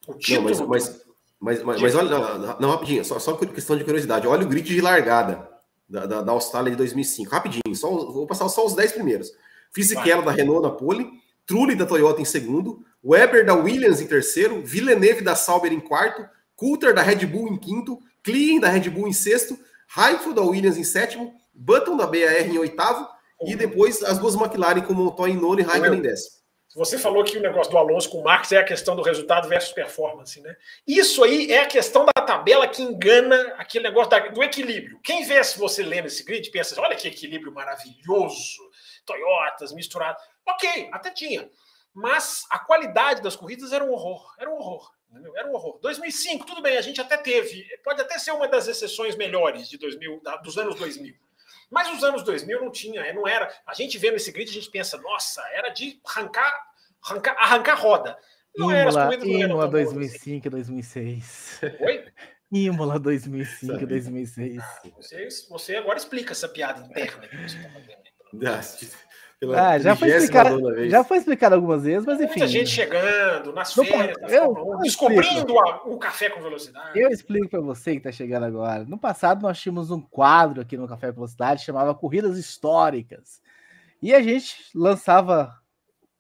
[0.07, 0.49] o Não, título.
[0.49, 1.05] mas, mas,
[1.39, 4.49] mas, mas, mas olha, não, não, não, rapidinho, só, só questão de curiosidade, olha o
[4.49, 5.55] grid de largada
[5.89, 9.31] da, da, da Austrália de 2005, rapidinho, só, vou passar só os 10 primeiros.
[9.73, 11.09] Fisichella da Renault na pole,
[11.45, 16.27] Trulli da Toyota em segundo, Weber da Williams em terceiro, Villeneuve da Sauber em quarto,
[16.55, 19.57] Coulter da Red Bull em quinto, Klein da Red Bull em sexto,
[19.95, 23.07] Heifel da Williams em sétimo, Button da BAR em oitavo,
[23.45, 26.37] e depois as duas McLaren com Montoya em nono e Raikkonen em décimo.
[26.75, 29.47] Você falou que o negócio do Alonso com o Marx é a questão do resultado
[29.47, 30.55] versus performance, né?
[30.85, 34.99] Isso aí é a questão da tabela que engana aquele negócio da- do equilíbrio.
[35.03, 38.69] Quem vê se você lendo esse grid pensa, assim, olha que equilíbrio maravilhoso,
[39.05, 40.21] Toyotas misturadas.
[40.45, 41.49] Ok, até tinha.
[41.93, 44.91] Mas a qualidade das corridas era um horror, era um horror.
[45.35, 45.79] Era um horror.
[45.81, 49.77] 2005, tudo bem, a gente até teve, pode até ser uma das exceções melhores de
[49.77, 51.15] 2000, da- dos anos 2000.
[51.69, 53.51] Mas os anos 2000 não tinha, não era.
[53.65, 56.53] A gente vê nesse grid, a gente pensa, nossa, era de arrancar,
[57.03, 58.17] arrancar, arrancar roda.
[58.57, 61.59] Não era, as Imola, corridas não Imola tão boas 2005 2006.
[61.63, 61.83] assim.
[61.83, 62.05] Oi?
[62.51, 63.85] Imola 2005 Sabe.
[63.85, 64.63] 2006.
[64.95, 67.97] Você, você agora explica essa piada interna que você está fazendo.
[69.55, 70.91] Ah, já foi explicado, vez.
[70.91, 72.39] já foi explicado algumas vezes, mas enfim.
[72.39, 76.29] Muita gente chegando nas Não, férias, da eu- Fórmula 1, eu descobrindo a- o café
[76.31, 76.99] com velocidade.
[76.99, 78.83] Eu explico para você que está chegando agora.
[78.85, 83.39] No passado, nós tínhamos um quadro aqui no Café Velocidade chamava Corridas Históricas.
[84.01, 85.53] E a gente lançava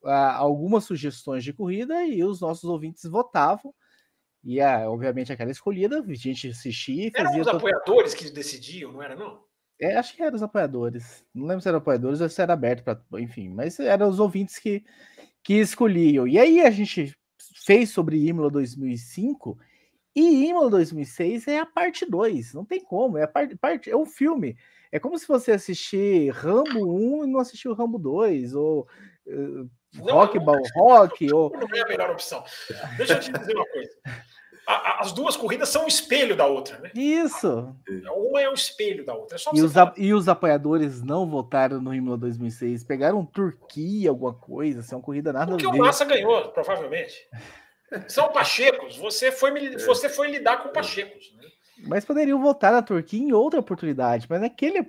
[0.05, 3.73] ah, algumas sugestões de corrida e os nossos ouvintes votavam.
[4.43, 7.41] E, ah, obviamente, aquela escolhida, a gente assistia e Eram fazia.
[7.41, 9.39] os todo- apoiadores que decidiam, não era, não?
[9.79, 11.23] É, acho que eram os apoiadores.
[11.33, 12.99] Não lembro se eram apoiadores ou se era aberto para.
[13.19, 14.83] Enfim, mas eram os ouvintes que,
[15.43, 16.27] que escolhiam.
[16.27, 17.15] E aí a gente
[17.65, 19.57] fez sobre Imola 2005
[20.15, 23.95] E Imola 2006 é a parte 2, não tem como, é a parte, parte é
[23.95, 24.57] um filme.
[24.91, 26.87] É como se você assistir Rambo
[27.19, 28.87] 1 e não assistir o Rambo 2, ou
[29.27, 31.51] uh, Rock Ball Rock, ou...
[31.51, 32.43] Não é a melhor opção.
[32.95, 33.91] Deixa eu te dizer uma coisa.
[34.67, 36.91] As duas corridas são um espelho da outra, né?
[36.93, 37.73] Isso.
[38.13, 39.37] Uma é o um espelho da outra.
[39.37, 44.81] É e, os e, os apoiadores não votaram no Imola 2006, pegaram Turquia, alguma coisa,
[44.81, 45.79] assim, uma corrida nada Porque a ver.
[45.79, 47.15] o Massa ganhou, provavelmente.
[48.09, 48.97] São Pachecos.
[48.97, 49.77] Você foi, é.
[49.77, 51.33] você foi lidar com Pachecos.
[51.37, 51.47] Né?
[51.83, 54.27] Mas poderiam voltar na Turquia em outra oportunidade.
[54.29, 54.85] Mas naquele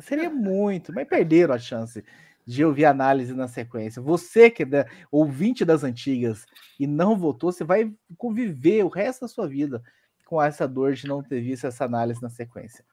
[0.00, 0.92] seria muito.
[0.92, 2.02] Mas perderam a chance
[2.46, 4.02] de ouvir análise na sequência.
[4.02, 6.44] Você que é da, ouvinte das antigas
[6.78, 9.82] e não votou, você vai conviver o resto da sua vida
[10.26, 12.84] com essa dor de não ter visto essa análise na sequência.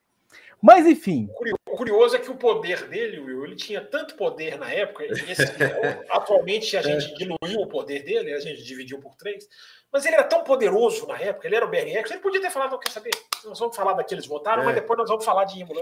[0.62, 1.30] Mas enfim.
[1.66, 5.44] O curioso é que o poder dele, Will, ele tinha tanto poder na época, esse,
[6.10, 9.48] atualmente a gente diluiu o poder dele, a gente dividiu por três,
[9.92, 12.72] mas ele era tão poderoso na época, ele era o BRX, ele podia ter falado,
[12.72, 13.12] não quer saber,
[13.46, 14.66] nós vamos falar daqueles votaram, é.
[14.66, 15.82] mas depois nós vamos falar de Imola.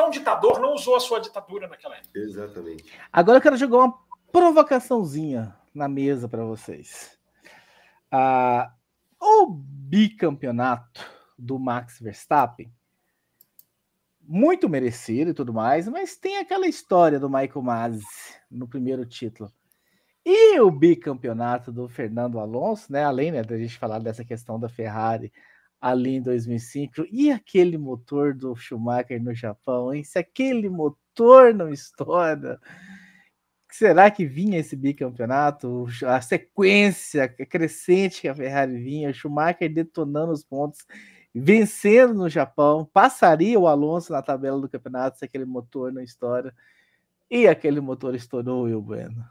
[0.00, 2.18] Tão ditador, não usou a sua ditadura naquela época.
[2.18, 2.90] Exatamente.
[3.12, 3.98] Agora eu quero jogar uma
[4.32, 7.18] provocaçãozinha na mesa para vocês.
[8.10, 8.72] Ah,
[9.20, 11.06] o bicampeonato
[11.38, 12.72] do Max Verstappen
[14.22, 18.06] muito merecido e tudo mais, mas tem aquela história do Michael Masi
[18.50, 19.52] no primeiro título.
[20.24, 23.04] E o bicampeonato do Fernando Alonso, né?
[23.04, 25.30] Além né, da gente falar dessa questão da Ferrari
[25.80, 30.04] ali em 2005, e aquele motor do Schumacher no Japão, hein?
[30.04, 32.60] Se aquele motor não estoura,
[33.70, 35.86] será que vinha esse bicampeonato?
[36.06, 40.86] A sequência crescente que a Ferrari vinha, o Schumacher detonando os pontos
[41.34, 46.54] vencendo no Japão, passaria o Alonso na tabela do campeonato se aquele motor não estoura.
[47.30, 49.24] E aquele motor estourou, Will Bueno.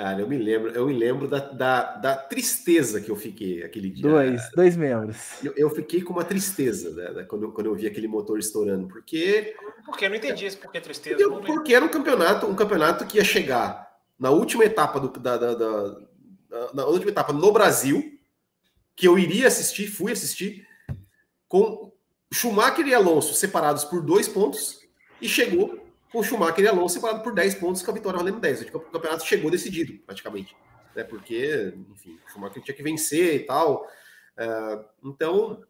[0.00, 3.90] Cara, eu me lembro, eu me lembro da, da, da, tristeza que eu fiquei aquele
[3.90, 4.02] dia.
[4.02, 5.18] Dois, dois membros.
[5.44, 8.88] Eu, eu fiquei com uma tristeza né, quando, eu, quando eu vi aquele motor estourando,
[8.88, 9.54] porque.
[9.84, 10.06] Por que?
[10.06, 11.28] Eu não entendi isso, por que tristeza?
[11.28, 15.36] Porque, porque era um campeonato, um campeonato que ia chegar na última etapa do, da,
[15.36, 16.00] da, da
[16.72, 18.02] na última etapa no Brasil,
[18.96, 20.66] que eu iria assistir, fui assistir,
[21.46, 21.92] com
[22.32, 24.80] Schumacher e Alonso separados por dois pontos,
[25.20, 25.78] e chegou
[26.10, 28.62] com Schumacher e Alonso separados por 10 pontos, com a vitória valendo 10.
[28.74, 30.56] O campeonato chegou decidido, praticamente.
[30.94, 31.04] Né?
[31.04, 33.86] Porque, enfim, o Schumacher tinha que vencer e tal.
[34.36, 35.62] Uh, então,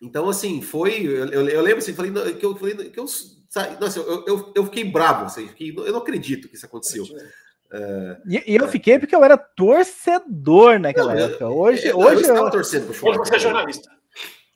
[0.00, 1.04] então, assim, foi.
[1.06, 3.04] Eu, eu, eu lembro assim, falei, que eu falei que eu.
[3.80, 7.04] Nossa, eu, eu, eu fiquei bravo, assim, fiquei, eu não acredito que isso aconteceu.
[7.04, 11.48] Uh, e, e, eu fiquei porque eu era torcedor naquela não, época.
[11.48, 13.90] Hoje, eu, hoje eu, eu torcendo pro Hoje você é jornalista.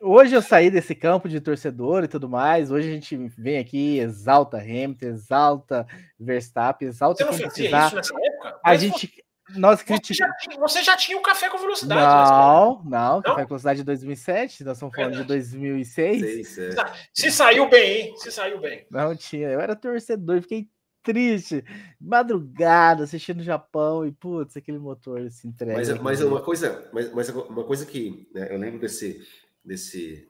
[0.01, 2.71] Hoje eu saí desse campo de torcedor e tudo mais.
[2.71, 5.87] Hoje a gente vem aqui, exalta Hamilton, exalta
[6.19, 7.25] Verstappen, exalta.
[7.25, 8.61] Você não fazia isso nessa época?
[8.65, 9.25] A gente.
[9.55, 10.35] Nós criticamos.
[10.59, 12.01] Você, já tinha o Café com Velocidade.
[12.01, 14.65] Não, não, não, Café com Velocidade de 2007.
[14.65, 16.49] Nós estamos falando é de 2006.
[16.49, 16.73] Sei,
[17.15, 18.15] Se saiu bem, hein?
[18.17, 18.85] Se saiu bem.
[18.91, 19.49] Não tinha.
[19.49, 20.69] Eu era torcedor, fiquei
[21.07, 21.65] triste.
[22.01, 25.77] Madrugada, assistindo o Japão e, putz, aquele motor se entrega.
[25.77, 29.25] Mas, mas uma coisa, mas, mas uma coisa que né, eu lembro desse,
[29.67, 30.29] desse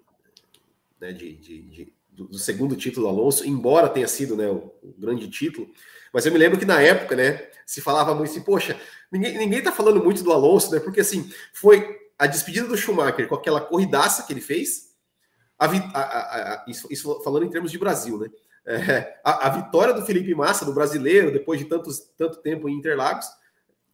[1.01, 4.73] né, de, de, de do, do, segundo título do Alonso, embora tenha sido né, o,
[4.83, 5.71] o, grande título,
[6.13, 8.81] mas eu me lembro que na época, né, se falava muito assim, poxa,
[9.13, 13.29] ninguém, ninguém tá falando muito do Alonso, né, porque assim, foi a despedida do Schumacher
[13.29, 14.95] com aquela corridaça que ele fez,
[15.59, 18.31] a, a, a, isso, isso falando em termos de Brasil, né,
[18.65, 22.75] é, a, a, vitória do Felipe Massa, do brasileiro, depois de tantos, tanto tempo em
[22.75, 23.27] Interlagos,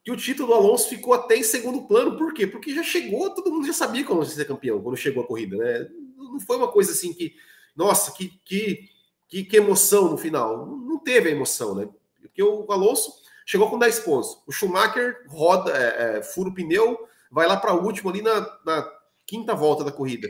[0.05, 2.17] que o título do Alonso ficou até em segundo plano.
[2.17, 2.47] Por quê?
[2.47, 5.23] Porque já chegou, todo mundo já sabia que o Alonso ia ser campeão quando chegou
[5.23, 5.89] a corrida, né?
[6.17, 7.35] Não foi uma coisa assim que,
[7.77, 8.89] nossa, que, que,
[9.29, 10.67] que, que emoção no final.
[10.67, 11.89] Não teve a emoção, né?
[12.21, 13.13] Porque o Alonso
[13.47, 14.43] chegou com 10 pontos.
[14.47, 16.99] O Schumacher roda, é, é, fura o pneu,
[17.31, 18.91] vai lá para o último ali na, na
[19.27, 20.29] quinta volta da corrida.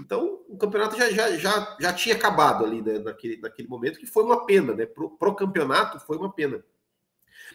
[0.00, 4.06] Então, o campeonato já, já, já, já tinha acabado ali né, naquele, naquele momento, que
[4.06, 4.86] foi uma pena, né?
[4.86, 6.64] Pro, pro campeonato foi uma pena.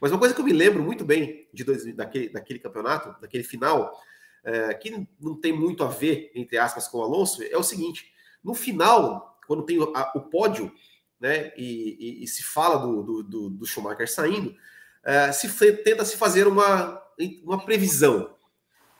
[0.01, 3.43] Mas uma coisa que eu me lembro muito bem de dois, daquele, daquele campeonato, daquele
[3.43, 3.99] final,
[4.43, 8.11] é, que não tem muito a ver, entre aspas, com o Alonso, é o seguinte:
[8.43, 10.71] no final, quando tem a, o pódio,
[11.19, 14.55] né, e, e, e se fala do, do, do, do Schumacher saindo,
[15.03, 15.49] é, se
[15.83, 17.01] tenta se fazer uma,
[17.43, 18.35] uma previsão.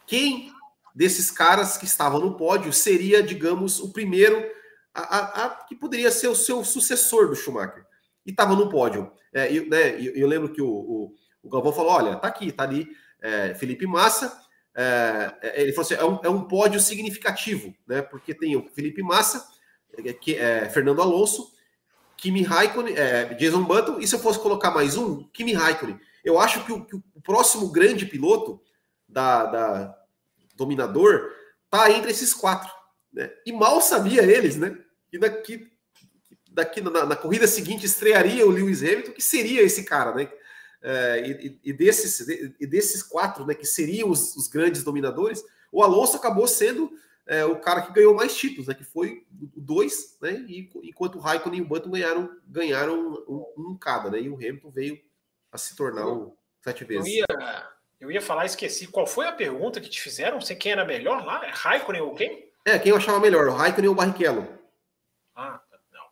[0.06, 0.52] Quem
[0.94, 4.44] desses caras que estavam no pódio seria, digamos, o primeiro
[4.94, 7.86] a, a, a que poderia ser o seu sucessor do Schumacher.
[8.30, 9.12] E estava no pódio.
[9.34, 12.52] É, eu, né, eu, eu, lembro que o, o, o, Galvão falou: olha, tá aqui,
[12.52, 12.88] tá ali
[13.20, 14.40] é, Felipe Massa.
[14.76, 18.04] É, é ele falou assim: é um, é um, pódio significativo, né?
[18.04, 19.44] Porque tem o Felipe Massa,
[19.98, 21.52] é, que, é, Fernando Alonso,
[22.16, 22.94] Kimi Raikkonen,
[23.40, 26.00] Jason Button, e se eu fosse colocar mais um, Kimi Raikkonen.
[26.24, 28.62] Eu acho que o, que o próximo grande piloto
[29.08, 29.96] da, da
[30.56, 31.32] dominador
[31.68, 32.70] tá entre esses quatro.
[33.12, 33.32] Né?
[33.44, 34.78] E mal sabia eles, né?
[35.12, 35.18] E
[36.60, 40.30] daqui, na, na, corrida seguinte estrearia o Lewis Hamilton, que seria esse cara, né?
[40.82, 42.28] É, e, e, desses,
[42.60, 46.90] e desses quatro, né, que seriam os, os grandes dominadores, o Alonso acabou sendo
[47.28, 51.16] é, o cara que ganhou mais títulos, né, que foi o dois, né, e, enquanto
[51.16, 55.00] o Raikkonen e o Button ganharam, ganharam um, um, cada, né, e o Hamilton veio
[55.52, 57.06] a se tornar o sete vezes.
[57.08, 57.70] Eu ia,
[58.00, 58.88] eu ia falar, esqueci.
[58.88, 60.36] Qual foi a pergunta que te fizeram?
[60.36, 61.42] Não sei quem era melhor lá?
[61.52, 62.50] Raikkonen ou quem?
[62.66, 64.59] É, quem eu achava melhor, o Raikkonen ou o Barrichello.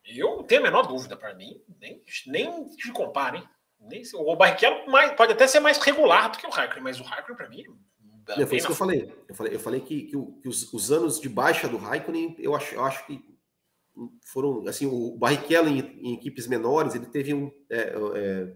[0.08, 1.62] Eu não tenho a menor dúvida para mim.
[1.80, 3.44] Nem, nem compara, hein?
[3.80, 7.38] Nem, o Barrichello pode até ser mais regular do que o Raikkonen, mas o Raikkonen,
[7.38, 7.64] para mim.
[8.36, 9.14] Não, foi isso que eu falei.
[9.28, 12.56] Eu falei, eu falei que, que, que os, os, anos de baixa do Raikkonen, eu
[12.56, 13.24] acho, eu acho que
[14.26, 14.68] foram.
[14.68, 17.52] Assim, o Barrichello em, em equipes menores, ele teve um.
[17.70, 18.54] É, é,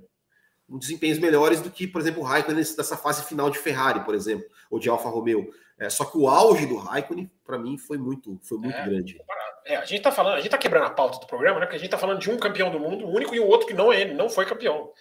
[0.67, 4.15] um desempenhos melhores do que, por exemplo, o Raikkonen nessa fase final de Ferrari, por
[4.15, 5.51] exemplo, ou de Alfa Romeo.
[5.81, 9.19] É, só que o auge do Raikkonen, para mim, foi muito, foi muito é, grande.
[9.65, 11.65] É, a gente tá falando, a gente tá quebrando a pauta do programa, né?
[11.65, 13.65] Porque a gente tá falando de um campeão do mundo, o único e o outro
[13.65, 14.93] que não é, não foi campeão.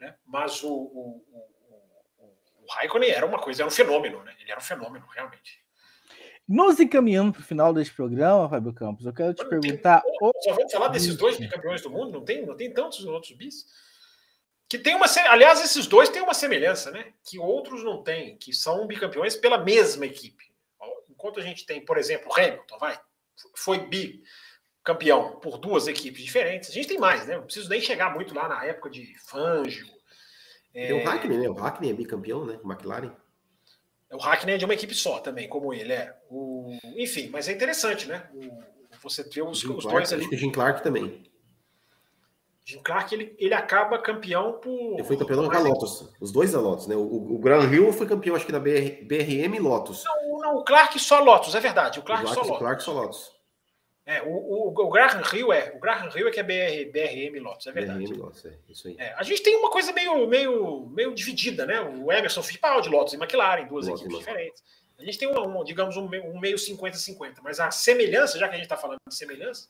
[0.00, 0.14] Né?
[0.26, 1.22] Mas o, o,
[2.18, 2.24] o,
[2.62, 4.32] o Raikkonen era uma coisa, era um fenômeno, né?
[4.40, 5.62] Ele era um fenômeno, realmente.
[6.48, 10.00] Nos encaminhando para o final desse programa, Fábio Campos, eu quero te perguntar.
[10.00, 12.10] Tem, só vamos falar desses dois campeões do mundo?
[12.10, 13.66] Não tem, não tem tantos outros bis?
[14.72, 15.04] Que tem uma.
[15.28, 17.12] Aliás, esses dois têm uma semelhança, né?
[17.22, 20.50] Que outros não têm, que são bicampeões pela mesma equipe.
[21.10, 22.98] Enquanto a gente tem, por exemplo, Hamilton, vai,
[23.54, 26.70] foi bicampeão por duas equipes diferentes.
[26.70, 27.36] A gente tem mais, né?
[27.36, 29.86] Não preciso nem chegar muito lá na época de Fangio.
[30.72, 30.94] Tem é...
[30.94, 31.50] o Hackney, né?
[31.50, 32.58] O Hackney é bicampeão, né?
[32.64, 33.14] O McLaren.
[34.10, 36.16] O Hackney é de uma equipe só também, como ele é.
[36.30, 36.78] O...
[36.96, 38.26] Enfim, mas é interessante, né?
[38.32, 38.62] O...
[39.02, 40.34] Você ter os, os Clark, dois ali.
[40.34, 41.30] O Jim Clark também.
[42.64, 44.94] Jim Clark ele, ele acaba campeão por.
[44.94, 46.94] Ele foi campeão da Lotus, os dois da Lotus, né?
[46.94, 50.04] O, o Graham Hill foi campeão, acho que na BR, BRM e Lotus.
[50.04, 51.98] Não, não, o Clark só Lotus, é verdade.
[51.98, 52.58] O Clark, o Clark só Lotus.
[52.58, 53.32] Clark só Lotus.
[54.06, 55.72] É, o, o, o Graham Hill é.
[55.76, 58.04] O Graham Hill é que é BR, BRM Lotus, é verdade.
[58.04, 58.96] BRM Lotus, é isso aí.
[58.96, 61.80] É, a gente tem uma coisa meio, meio, meio dividida, né?
[61.80, 64.62] O Emerson Fittipaldi, Lotus e McLaren, duas Lotus equipes diferentes.
[65.00, 68.56] A gente tem uma, uma digamos, um meio 50-50, mas a semelhança, já que a
[68.56, 69.68] gente está falando de semelhança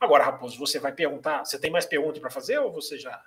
[0.00, 3.22] Agora, Raposo, você vai perguntar, você tem mais perguntas para fazer ou você já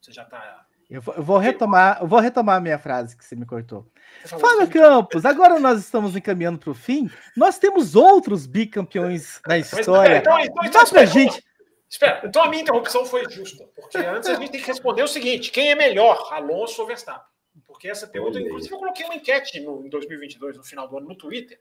[0.00, 3.22] você já está eu vou, eu vou retomar, eu vou retomar a minha frase que
[3.22, 3.86] você me cortou.
[4.24, 7.10] Fábio Campos, agora nós estamos encaminhando para o fim.
[7.36, 10.22] Nós temos outros bicampeões na história.
[10.24, 11.44] Mas, então, então, então, gente.
[11.90, 15.08] Espera, então a minha interrupção foi justa, porque antes a gente tem que responder o
[15.08, 17.26] seguinte: quem é melhor, Alonso ou Verstappen?
[17.66, 21.08] Porque essa pergunta, inclusive, eu coloquei uma enquete no, em 2022, no final do ano,
[21.08, 21.58] no Twitter,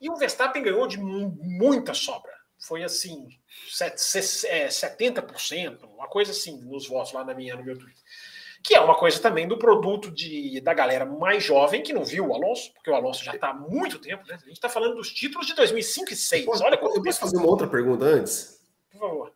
[0.00, 3.28] e o Verstappen ganhou de muita sobra foi assim,
[3.68, 8.02] 70%, é, uma coisa assim, nos votos lá na minha, no meu Twitter.
[8.62, 12.26] Que é uma coisa também do produto de, da galera mais jovem que não viu
[12.26, 14.34] o Alonso, porque o Alonso já está há muito tempo, né?
[14.34, 16.60] A gente está falando dos títulos de 2005 e 2006.
[16.62, 18.60] Olha eu posso fazer uma outra pergunta antes?
[18.90, 19.32] Por favor.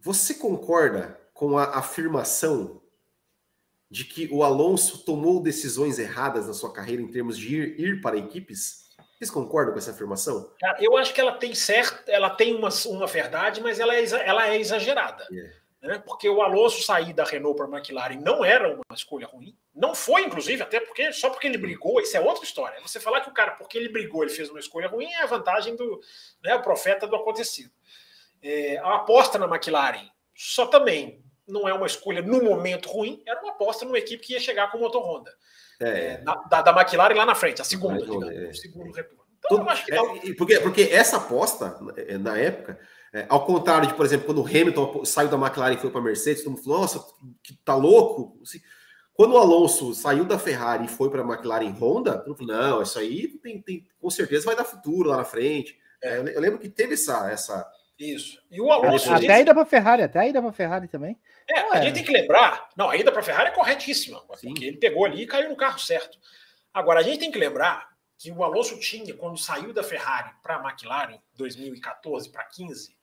[0.00, 2.80] Você concorda com a afirmação
[3.90, 8.00] de que o Alonso tomou decisões erradas na sua carreira em termos de ir, ir
[8.00, 8.85] para equipes?
[9.18, 10.52] Vocês concordam com essa afirmação?
[10.78, 14.48] Eu acho que ela tem certo, ela tem uma, uma verdade, mas ela é, ela
[14.48, 15.26] é exagerada.
[15.30, 15.52] Yeah.
[15.82, 16.02] Né?
[16.04, 19.56] Porque o Alonso sair da Renault para a McLaren não era uma escolha ruim.
[19.74, 22.80] Não foi, inclusive, até porque só porque ele brigou, isso é outra história.
[22.82, 25.26] Você falar que o cara, porque ele brigou, ele fez uma escolha ruim, é a
[25.26, 26.00] vantagem do
[26.42, 27.70] né, o profeta do acontecido.
[28.42, 33.40] É, a aposta na McLaren só também não é uma escolha no momento ruim, era
[33.40, 35.32] uma aposta numa equipe que ia chegar com o motor Honda.
[35.80, 36.18] É.
[36.48, 38.48] Da, da, McLaren lá na frente, a segunda, digamos, é.
[38.48, 39.26] o segundo retorno.
[39.44, 42.78] Então, acho que é, porque, porque essa aposta, é, na época,
[43.12, 46.00] é, ao contrário de, por exemplo, quando o Hamilton saiu da McLaren e foi para
[46.00, 47.04] a Mercedes, todo mundo falou, nossa,
[47.42, 48.38] que tá louco.
[48.42, 48.60] Assim,
[49.14, 52.62] quando o Alonso saiu da Ferrari e foi para a McLaren Honda, todo mundo falou,
[52.62, 55.78] não, isso aí tem, tem, com certeza vai dar futuro lá na frente.
[56.02, 56.18] É.
[56.18, 57.66] eu lembro que teve essa, essa,
[57.98, 58.40] isso.
[58.50, 59.12] E o Alonso.
[59.12, 61.18] Até a ida para Ferrari, até a ida para Ferrari também.
[61.48, 62.68] É, a gente tem que lembrar.
[62.76, 64.48] Não, a ida para Ferrari é corretíssima, Sim.
[64.48, 66.18] porque ele pegou ali e caiu no carro certo.
[66.72, 70.56] Agora, a gente tem que lembrar que o Alonso tinha, quando saiu da Ferrari para
[70.56, 72.96] a McLaren, 2014 para 15,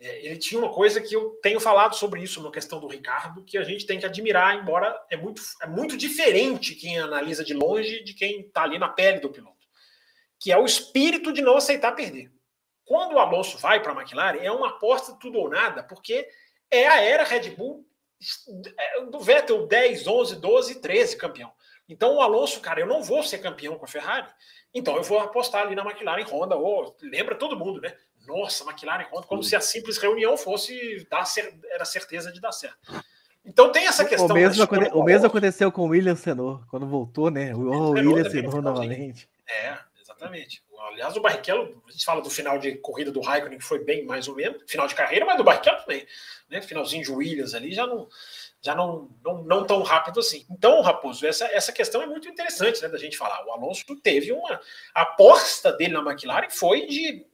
[0.00, 3.44] é, ele tinha uma coisa que eu tenho falado sobre isso na questão do Ricardo,
[3.44, 7.52] que a gente tem que admirar, embora é muito, é muito diferente quem analisa de
[7.52, 9.66] longe de quem está ali na pele do piloto,
[10.38, 12.30] que é o espírito de não aceitar perder.
[12.88, 16.26] Quando o Alonso vai para a McLaren, é uma aposta tudo ou nada, porque
[16.70, 17.86] é a era Red Bull
[19.10, 21.52] do Vettel 10, 11, 12, 13 campeão.
[21.86, 24.26] Então o Alonso, cara, eu não vou ser campeão com a Ferrari,
[24.72, 26.56] então eu vou apostar ali na McLaren Honda.
[26.56, 27.94] Ou, lembra todo mundo, né?
[28.26, 31.24] Nossa, McLaren Honda, como se a simples reunião fosse dar
[31.70, 33.04] era certeza de dar certo.
[33.44, 34.28] Então tem essa questão.
[34.28, 37.54] O mesmo, aconte, o mesmo aconteceu com o William Senor, quando voltou, né?
[37.54, 39.28] O, o William Senor novamente.
[39.46, 39.78] É,
[40.18, 40.62] Exatamente.
[40.78, 44.04] Aliás, o Barrichello, a gente fala do final de corrida do Raikkonen, que foi bem
[44.04, 46.06] mais ou menos, final de carreira, mas do Barrichello também.
[46.48, 46.62] Né?
[46.62, 48.08] Finalzinho de Williams ali já não
[48.60, 50.44] já não, não, não tão rápido assim.
[50.50, 53.46] Então, Raposo, essa, essa questão é muito interessante né, da gente falar.
[53.46, 54.60] O Alonso teve uma
[54.94, 57.24] a aposta dele na McLaren foi de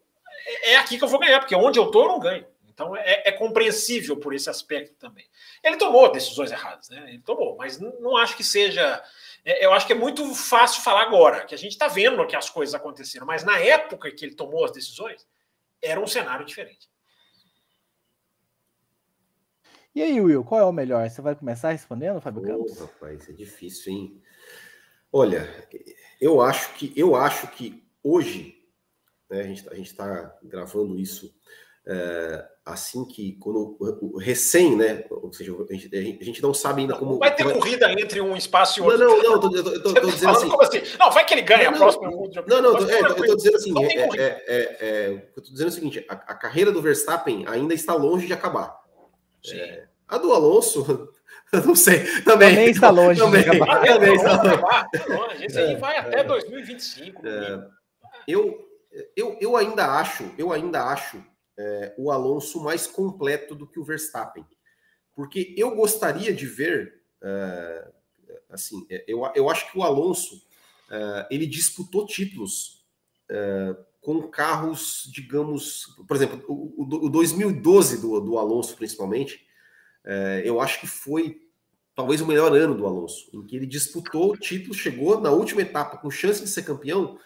[0.46, 2.46] é, é aqui que eu vou ganhar, porque onde eu tô eu não ganho.
[2.68, 5.24] Então é, é, compreensível por esse aspecto também.
[5.62, 7.04] Ele tomou decisões erradas, né?
[7.08, 9.02] Ele tomou, mas não, não acho que seja.
[9.44, 12.34] É, eu acho que é muito fácil falar agora, que a gente está vendo que
[12.34, 15.26] as coisas aconteceram, mas na época que ele tomou as decisões,
[15.82, 16.88] era um cenário diferente.
[19.94, 21.08] E aí, Will, qual é o melhor?
[21.08, 22.78] Você vai começar respondendo, Fábio oh, Campos?
[22.80, 24.22] Rapaz, é difícil, hein?
[25.12, 25.48] Olha,
[26.20, 28.60] eu acho que eu acho que hoje,
[29.30, 31.32] né, a gente está gravando isso
[31.86, 35.04] é, assim que quando o, recém, né?
[35.10, 37.18] Ou seja, a gente, a gente não sabe ainda como.
[37.18, 38.98] Vai ter corrida entre um espaço e outro.
[38.98, 41.70] Não, não, não, tô, tô, tô, tô dizendo assim, assim, Não, vai que ele ganha
[41.70, 42.10] não, a próxima.
[42.10, 45.68] Não, não, não é, eu tô dizendo assim, é, é, é, é, eu tô dizendo
[45.68, 48.82] o seguinte: a, a carreira do Verstappen ainda está longe de acabar.
[49.52, 51.10] É, a do Alonso,
[51.66, 51.98] não sei.
[52.22, 53.20] Também, também está longe.
[53.20, 54.42] Também, também está
[55.06, 55.44] longe.
[55.44, 57.26] Esse aí vai até 2025.
[57.26, 57.66] É,
[58.26, 58.66] eu,
[59.14, 61.22] eu, eu ainda acho, eu ainda acho
[61.56, 64.44] é, o Alonso mais completo do que o Verstappen.
[65.14, 67.92] Porque eu gostaria de ver, é,
[68.50, 70.42] assim, é, eu, eu acho que o Alonso,
[70.90, 72.82] é, ele disputou títulos
[74.02, 79.46] com carros, digamos, por exemplo, o, o 2012 do, do Alonso, principalmente,
[80.44, 81.48] eu acho que foi
[81.96, 85.62] talvez o melhor ano do Alonso, em que ele disputou o título, chegou na última
[85.62, 87.18] etapa com chance de ser campeão,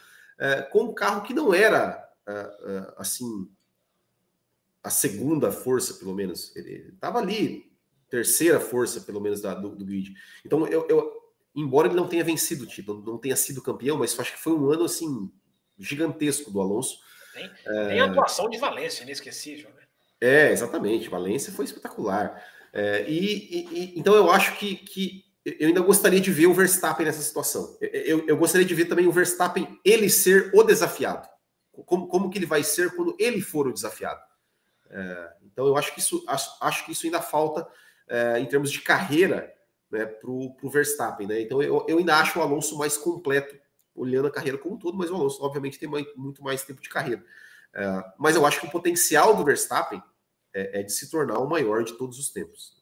[0.71, 2.09] com um carro que não era
[2.97, 3.51] assim
[4.83, 6.55] a segunda força, pelo menos.
[6.57, 7.71] Ele estava ali,
[8.09, 10.15] terceira força, pelo menos, da, do, do grid.
[10.45, 11.13] Então, eu, eu,
[11.55, 14.53] embora ele não tenha vencido o título, não tenha sido campeão, mas acho que foi
[14.53, 15.31] um ano assim
[15.79, 16.99] gigantesco do Alonso.
[17.35, 17.89] Tem, é...
[17.89, 19.83] tem a atuação de Valência, inesquecível, né?
[20.21, 21.09] É, exatamente.
[21.09, 22.43] Valência foi espetacular.
[22.73, 27.07] É, e, e, então eu acho que, que eu ainda gostaria de ver o Verstappen
[27.07, 27.79] nessa situação.
[27.81, 31.27] Eu, eu, gostaria de ver também o Verstappen ele ser o desafiado.
[31.87, 34.21] Como, como que ele vai ser quando ele for o desafiado?
[34.91, 37.69] É, então eu acho que isso acho, acho que isso ainda falta
[38.09, 39.53] é, em termos de carreira
[39.91, 41.27] né, para o Verstappen.
[41.27, 41.43] Né?
[41.43, 43.59] Então eu, eu ainda acho o Alonso mais completo,
[43.95, 46.81] olhando a carreira como um todo, mas o Alonso, obviamente, tem mais, muito mais tempo
[46.81, 47.25] de carreira.
[47.75, 50.03] É, mas eu acho que o potencial do Verstappen
[50.55, 52.78] é, é de se tornar o maior de todos os tempos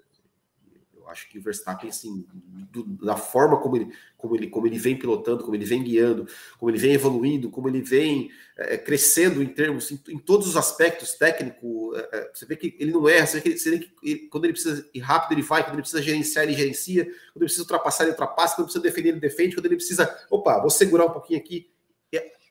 [1.09, 2.27] acho que o Verstappen, assim,
[2.71, 6.27] do, da forma como ele, como, ele, como ele vem pilotando, como ele vem guiando,
[6.59, 10.57] como ele vem evoluindo, como ele vem é, crescendo em termos, em, em, todos os
[10.57, 13.79] aspectos técnico, é, é você vê que ele não erra, você vê que, você vê
[13.79, 17.05] que ele, quando ele precisa ir rápido, ele vai, quando ele precisa gerenciar, ele gerencia,
[17.05, 20.19] quando ele precisa ultrapassar, ele ultrapassa, quando ele precisa defender, ele defende, quando ele precisa,
[20.31, 21.71] opa, vou segurar um pouquinho aqui,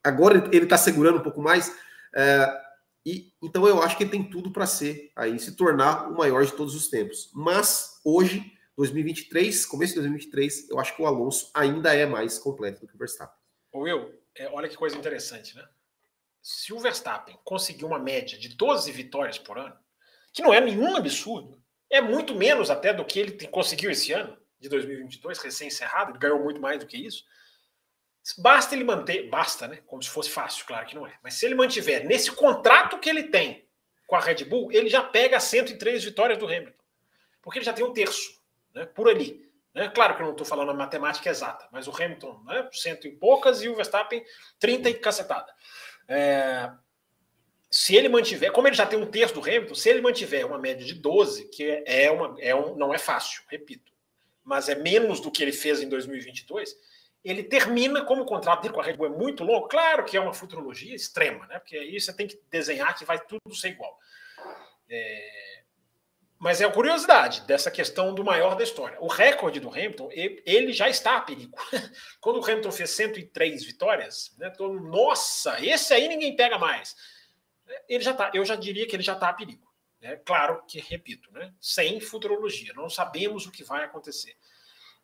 [0.03, 1.73] agora ele está segurando um pouco mais,
[2.15, 2.64] é,
[3.05, 6.43] e então eu acho que ele tem tudo para ser aí se tornar o maior
[6.45, 7.29] de todos os tempos.
[7.33, 12.81] Mas hoje, 2023, começo de 2023, eu acho que o Alonso ainda é mais completo
[12.81, 13.37] do que o Verstappen.
[13.73, 15.63] Will, é, olha que coisa interessante, né?
[16.41, 19.77] Se o Verstappen conseguir uma média de 12 vitórias por ano,
[20.33, 24.37] que não é nenhum absurdo, é muito menos até do que ele conseguiu esse ano,
[24.59, 27.23] de 2022, recém-encerrado, ele ganhou muito mais do que isso.
[28.39, 29.79] Basta ele manter, basta, né?
[29.85, 31.13] Como se fosse fácil, claro que não é.
[31.21, 33.67] Mas se ele mantiver nesse contrato que ele tem
[34.07, 36.83] com a Red Bull, ele já pega 103 vitórias do Hamilton.
[37.41, 38.41] Porque ele já tem um terço,
[38.73, 38.85] né?
[38.85, 39.47] Por ali.
[39.75, 39.89] Né?
[39.89, 42.67] Claro que eu não estou falando a matemática exata, mas o Hamilton, né?
[42.71, 44.23] Cento e poucas e o Verstappen,
[44.59, 45.53] 30 e cacetada.
[46.07, 46.71] É...
[47.69, 50.57] Se ele mantiver, como ele já tem um terço do Hamilton, se ele mantiver uma
[50.57, 53.91] média de 12, que é uma, é um, não é fácil, repito,
[54.43, 56.75] mas é menos do que ele fez em 2022
[57.25, 59.67] ele termina como o contrato dele com a Red Bull é muito longo.
[59.67, 61.57] Claro que é uma futurologia extrema, né?
[61.57, 63.99] Porque aí você tem que desenhar que vai tudo ser igual.
[64.87, 65.63] É...
[66.37, 68.99] Mas é a curiosidade dessa questão do maior da história.
[69.01, 71.57] O recorde do Hamilton, ele já está a perigo.
[72.21, 76.95] Quando o Hamilton fez 103 vitórias, né, todo, nossa, esse aí ninguém pega mais.
[77.89, 79.65] Ele já tá, eu já diria que ele já está a perigo.
[79.99, 84.37] É claro que, repito, né, sem futurologia, não sabemos o que vai acontecer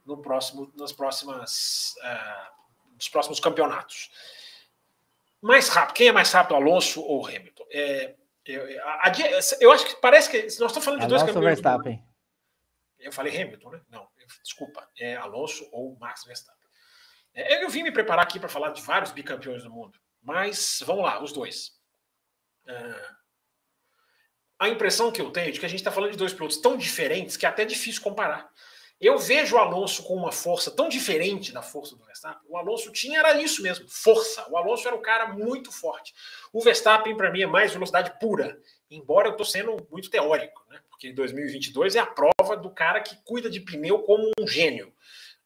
[0.05, 4.09] no próximo, nas próximas, uh, nos próximos campeonatos.
[5.41, 7.65] Mais rápido, quem é mais rápido, Alonso ou Hamilton?
[7.71, 9.11] É, eu, a, a,
[9.59, 11.59] eu acho que parece que nós estamos falando de Alonso dois campeões.
[11.61, 12.05] Verstappen.
[12.99, 13.81] Eu falei Hamilton, né?
[13.89, 14.07] Não,
[14.43, 16.61] desculpa, é Alonso ou Max Verstappen.
[17.33, 21.03] É, eu vim me preparar aqui para falar de vários bicampeões do mundo, mas vamos
[21.03, 21.79] lá, os dois.
[22.67, 23.15] Uh,
[24.59, 26.57] a impressão que eu tenho é de que a gente está falando de dois pilotos
[26.57, 28.47] tão diferentes que é até difícil comparar.
[29.01, 32.47] Eu vejo o Alonso com uma força tão diferente da força do Verstappen.
[32.47, 34.47] O Alonso tinha era isso mesmo, força.
[34.47, 36.13] O Alonso era um cara muito forte.
[36.53, 40.79] O Verstappen para mim é mais velocidade pura, embora eu estou sendo muito teórico, né?
[40.87, 44.93] Porque 2022 é a prova do cara que cuida de pneu como um gênio.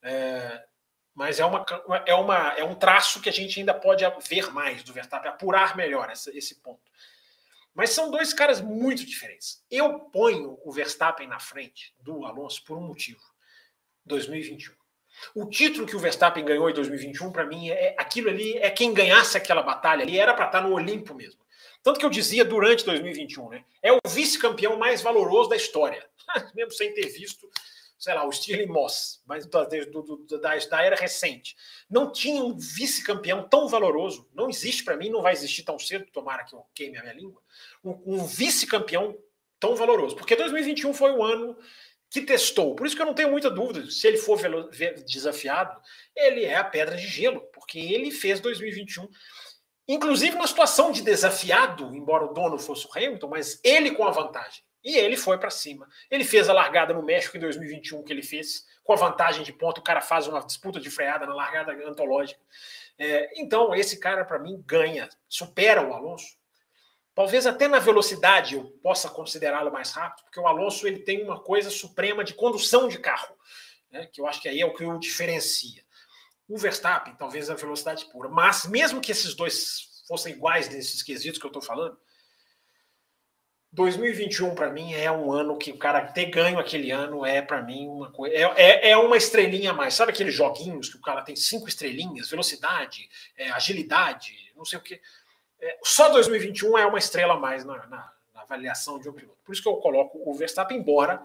[0.01, 0.65] É,
[1.13, 1.65] mas é, uma,
[2.05, 5.77] é, uma, é um traço que a gente ainda pode ver mais do Verstappen, apurar
[5.77, 6.81] melhor essa, esse ponto.
[7.73, 9.63] Mas são dois caras muito diferentes.
[9.71, 13.34] Eu ponho o Verstappen na frente do Alonso por um motivo.
[14.05, 14.73] 2021.
[15.33, 18.93] O título que o Verstappen ganhou em 2021, para mim, é aquilo ali, é quem
[18.93, 21.39] ganhasse aquela batalha ali, era para estar tá no Olimpo mesmo.
[21.81, 23.63] Tanto que eu dizia durante 2021, né?
[23.81, 26.03] É o vice-campeão mais valoroso da história.
[26.55, 27.47] mesmo sem ter visto,
[27.97, 29.65] sei lá, o Stirling Moss, mas do,
[30.01, 31.55] do, da, da era recente.
[31.89, 34.27] Não tinha um vice-campeão tão valoroso.
[34.33, 37.13] Não existe para mim, não vai existir tão cedo, tomara que eu queime a minha
[37.13, 37.41] língua.
[37.83, 39.15] Um, um vice-campeão
[39.59, 40.15] tão valoroso.
[40.15, 41.57] Porque 2021 foi o ano
[42.09, 42.75] que testou.
[42.75, 43.89] Por isso que eu não tenho muita dúvida.
[43.89, 44.39] Se ele for
[45.05, 45.79] desafiado,
[46.15, 49.07] ele é a pedra de gelo, porque ele fez 2021.
[49.87, 54.11] Inclusive na situação de desafiado, embora o dono fosse o Hamilton, mas ele com a
[54.11, 54.63] vantagem.
[54.83, 55.87] E ele foi para cima.
[56.09, 59.51] Ele fez a largada no México em 2021 que ele fez, com a vantagem de
[59.51, 59.79] ponto.
[59.79, 62.39] O cara faz uma disputa de freada na largada antológica.
[62.97, 66.37] É, então, esse cara, para mim, ganha, supera o Alonso
[67.15, 71.39] Talvez até na velocidade eu possa considerá-lo mais rápido, porque o Alonso ele tem uma
[71.39, 73.33] coisa suprema de condução de carro,
[73.89, 75.81] né, que eu acho que aí é o que o diferencia.
[76.45, 81.39] O Verstappen, talvez a velocidade pura, mas mesmo que esses dois fossem iguais nesses quesitos
[81.39, 81.97] que eu estou falando,
[83.71, 87.61] 2021 para mim é um ano que o cara ter ganho aquele ano é para
[87.61, 89.93] mim uma coisa é, é, é, uma estrelinha a mais.
[89.93, 94.81] Sabe aqueles joguinhos que o cara tem cinco estrelinhas, velocidade, é, agilidade, não sei o
[94.81, 95.01] que
[95.65, 99.39] é, só 2021 é uma estrela a mais na, na, na, avaliação de um piloto.
[99.43, 101.23] Por isso que eu coloco o Verstappen, embora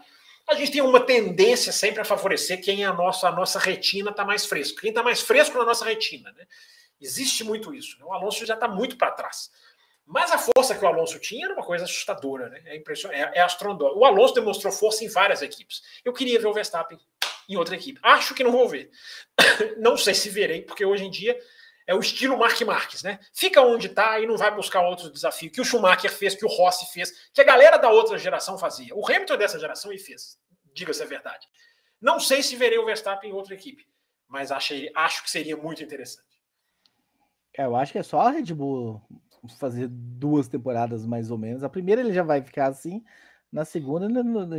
[0.48, 4.10] a gente tenha uma tendência sempre a favorecer quem é a nossa, a nossa retina
[4.10, 4.80] está mais fresco.
[4.80, 6.32] Quem está mais fresco na nossa retina.
[6.32, 6.46] Né?
[6.98, 7.98] Existe muito isso.
[7.98, 8.04] Né?
[8.06, 9.50] O Alonso já está muito para trás.
[10.06, 12.60] Mas a força que o Alonso tinha era uma coisa assustadora, né?
[12.64, 14.00] É impressionante, é, é astronômico.
[14.00, 15.82] O Alonso demonstrou força em várias equipes.
[16.04, 16.98] Eu queria ver o Verstappen
[17.48, 18.00] em outra equipe.
[18.02, 18.90] Acho que não vou ver.
[19.78, 21.38] não sei se verei, porque hoje em dia
[21.90, 23.18] é o estilo Mark Marques, né?
[23.32, 26.48] Fica onde está e não vai buscar outros desafios que o Schumacher fez, que o
[26.48, 28.94] Rossi fez, que a galera da outra geração fazia.
[28.94, 30.38] O Hamilton é dessa geração e fez,
[30.72, 31.48] diga-se a verdade.
[32.00, 33.84] Não sei se verei o Verstappen em outra equipe,
[34.28, 36.40] mas achei, acho que seria muito interessante.
[37.58, 39.02] É, eu acho que é só a Red Bull
[39.58, 41.64] fazer duas temporadas mais ou menos.
[41.64, 43.02] A primeira ele já vai ficar assim,
[43.50, 44.06] na segunda,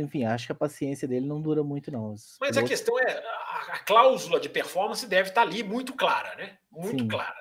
[0.02, 2.14] enfim, acho que a paciência dele não dura muito, não.
[2.38, 3.24] Mas a questão é,
[3.72, 6.58] a, cláusula de performance deve estar ali muito clara, né?
[6.70, 7.08] Muito Sim.
[7.08, 7.40] clara.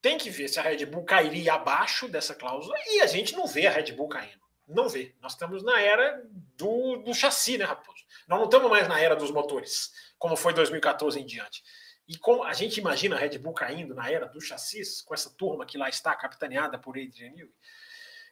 [0.00, 3.46] Tem que ver se a Red Bull cairia abaixo dessa cláusula e a gente não
[3.46, 4.44] vê a Red Bull caindo.
[4.68, 5.14] Não vê.
[5.20, 6.22] Nós estamos na era
[6.56, 8.04] do, do chassi, né, Raposo?
[8.28, 11.62] Nós não estamos mais na era dos motores, como foi 2014 em diante.
[12.06, 15.30] E como a gente imagina a Red Bull caindo na era dos chassis, com essa
[15.30, 17.52] turma que lá está capitaneada por Adrian Newey,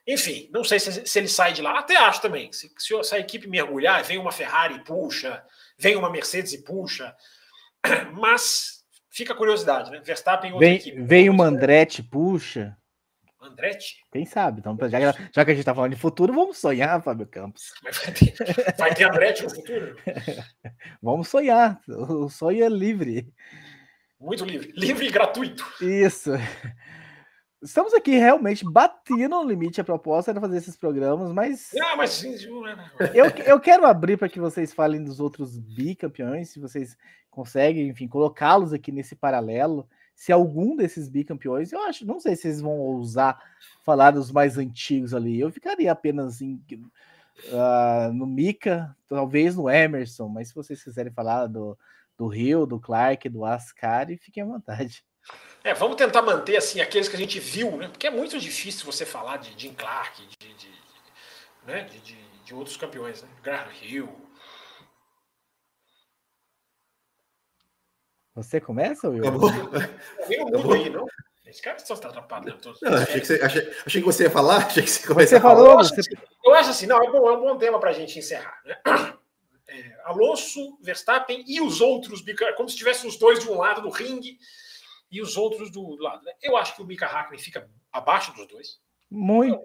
[0.05, 1.79] enfim, não sei se, se, ele sai de lá.
[1.79, 2.51] Até acho também.
[2.51, 5.43] Se, se, a equipe mergulhar, vem uma Ferrari e puxa,
[5.83, 7.13] vem uma Mercedes e puxa.
[8.13, 10.01] Mas fica a curiosidade, né?
[10.03, 11.01] Verstappen outra vem, equipe.
[11.01, 12.77] Vem uma Andretti puxa.
[13.41, 13.97] Andretti?
[14.09, 14.61] Quem sabe?
[14.61, 17.73] Então, já, já que a gente está falando de futuro, vamos sonhar, Fábio Campos.
[17.83, 19.97] Vai ter, vai ter Andretti no futuro?
[21.03, 21.81] vamos sonhar.
[21.89, 23.27] O sonho é livre.
[24.17, 24.71] Muito livre.
[24.77, 25.65] Livre e gratuito.
[25.81, 26.31] Isso.
[27.63, 29.79] Estamos aqui realmente batendo no limite.
[29.79, 31.69] A proposta era fazer esses programas, mas.
[31.73, 32.21] Não, mas.
[33.13, 36.97] eu, eu quero abrir para que vocês falem dos outros bicampeões, se vocês
[37.31, 39.87] conseguem, enfim, colocá-los aqui nesse paralelo.
[40.13, 43.41] Se algum desses bicampeões, eu acho, não sei se vocês vão ousar
[43.83, 45.39] falar dos mais antigos ali.
[45.39, 46.61] Eu ficaria apenas em,
[47.47, 51.77] uh, no Mika, talvez no Emerson, mas se vocês quiserem falar do,
[52.17, 55.03] do Rio, do Clark, do Ascari, fiquem à vontade.
[55.63, 57.87] É, vamos tentar manter assim aqueles que a gente viu, né?
[57.87, 60.71] Porque é muito difícil você falar de Jim Clark, de, de,
[61.65, 61.83] né?
[61.83, 63.29] de, de, de outros campeões, né?
[63.41, 64.23] Graham Hill.
[68.35, 69.21] Você começa, Will?
[69.21, 69.51] Acabou.
[69.51, 71.05] Não mundo aí, não?
[71.45, 72.81] Esse cara só está atrapalhando todos.
[72.81, 74.65] Não, achei, que você, achei, achei que você ia falar.
[74.65, 75.67] Achei que você, você falou.
[75.67, 76.11] Eu acho, assim,
[76.43, 78.59] eu acho assim, não, é, bom, é um bom tema para a gente encerrar.
[78.65, 78.75] Né?
[79.67, 82.23] É, Alonso, Verstappen e os outros,
[82.57, 84.39] como se tivessem os dois de um lado do ringue
[85.13, 86.23] e os outros do lado.
[86.23, 86.33] Né?
[86.41, 88.81] Eu acho que o Mika Hakkinen fica abaixo dos dois.
[89.11, 89.61] Muito.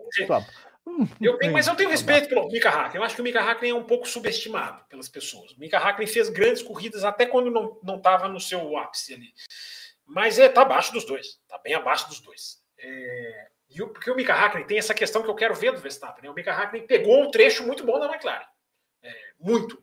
[1.20, 2.96] Eu tenho, mas eu tenho respeito pelo Mika Hakkinen.
[2.96, 5.52] Eu acho que o Mika Hakkinen é um pouco subestimado pelas pessoas.
[5.52, 9.32] O Mika Hakkinen fez grandes corridas até quando não estava no seu ápice ali.
[10.04, 11.26] Mas está é, abaixo dos dois.
[11.26, 12.58] Está bem abaixo dos dois.
[12.78, 15.80] É, e o, porque o Mika Hakkinen tem essa questão que eu quero ver do
[15.80, 16.24] Verstappen.
[16.24, 16.30] Né?
[16.30, 18.46] O Mika Hakkinen pegou um trecho muito bom da McLaren.
[19.02, 19.82] É, muito.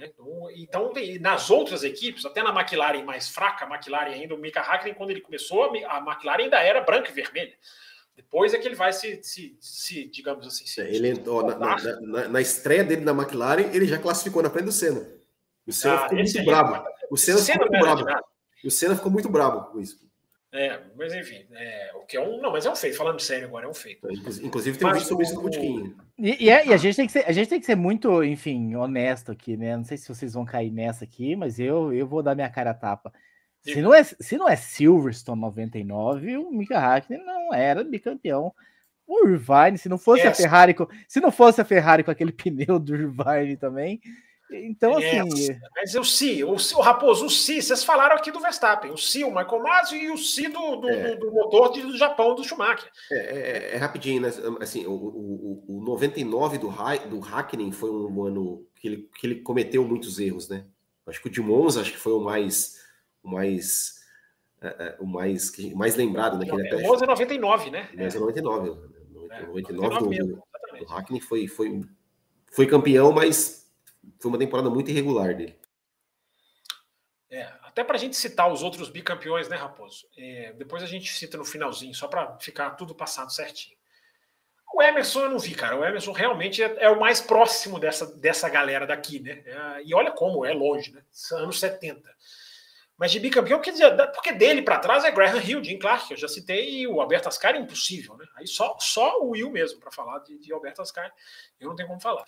[0.00, 0.12] É, Né?
[0.56, 4.94] Então, nas outras equipes, até na McLaren mais fraca, a McLaren ainda, o Mika Hakkinen,
[4.94, 7.54] quando ele começou, a McLaren ainda era branca e vermelha.
[8.14, 12.00] Depois é que ele vai se, se, se digamos assim, se, é, ele na, na,
[12.00, 15.08] na, na, estreia dele na McLaren, ele já classificou na frente do Senna.
[15.64, 16.84] O Senna ah, ficou muito bravo.
[17.10, 18.24] O Senna, Senna ficou muito bravo.
[18.64, 20.07] O Senna ficou muito bravo com isso.
[20.58, 22.42] É, mas enfim, é, o que é um.
[22.42, 24.10] Não, mas é um feito, falando sério agora, é um feito.
[24.10, 25.94] Inclusive, tem um vídeo sobre isso no Botiquim.
[26.18, 28.24] E, e, é, e, a, gente tem que ser, a gente tem que ser muito,
[28.24, 29.76] enfim, honesto aqui, né?
[29.76, 32.72] Não sei se vocês vão cair nessa aqui, mas eu, eu vou dar minha cara
[32.72, 33.12] a tapa.
[33.62, 38.52] Se não, é, se não é Silverstone 99, o Mika Hakkinen não era bicampeão.
[39.06, 40.74] O Irvine, se não fosse a Ferrari,
[41.06, 44.00] se não fosse a Ferrari com aquele pneu do Irvine também,
[44.50, 48.40] então é, assim, mas o Si, o, o Raposo, o Si, vocês falaram aqui do
[48.40, 51.16] Verstappen, o Si, o Michael Masi e o Si do, do, é.
[51.16, 52.90] do, do motor do Japão do Schumacher.
[53.12, 54.30] É, é, é rapidinho, né?
[54.60, 56.68] Assim, o, o, o 99 do,
[57.10, 60.64] do Hakkinen foi um ano que ele, que ele cometeu muitos erros, né?
[61.06, 62.78] Acho que o de Monza acho que foi o mais
[63.22, 63.98] o mais
[64.60, 67.88] é, é, o mais, mais lembrado naquele né, é, O Monza é 99, né?
[67.96, 68.70] É 99.
[68.70, 68.86] 99,
[69.46, 70.42] 99 do, do,
[70.78, 71.80] do Hackney foi, foi,
[72.50, 73.67] foi campeão, mas
[74.20, 75.58] foi uma temporada muito irregular dele.
[77.30, 80.08] É, até para a gente citar os outros bicampeões, né, Raposo?
[80.16, 83.76] É, depois a gente cita no finalzinho, só para ficar tudo passado certinho.
[84.72, 85.76] O Emerson eu não vi, cara.
[85.76, 89.42] O Emerson realmente é, é o mais próximo dessa, dessa galera daqui, né?
[89.44, 91.02] É, e olha como é longe, né?
[91.32, 92.08] Anos 70.
[92.96, 96.16] Mas de bicampeão, quer dizer, porque dele para trás é Graham Hill, Jim Clark, eu
[96.16, 98.26] já citei, e o Alberto Ascari é impossível, né?
[98.34, 101.12] Aí só, só o Will mesmo para falar de, de Alberto Ascari,
[101.60, 102.24] eu não tenho como falar.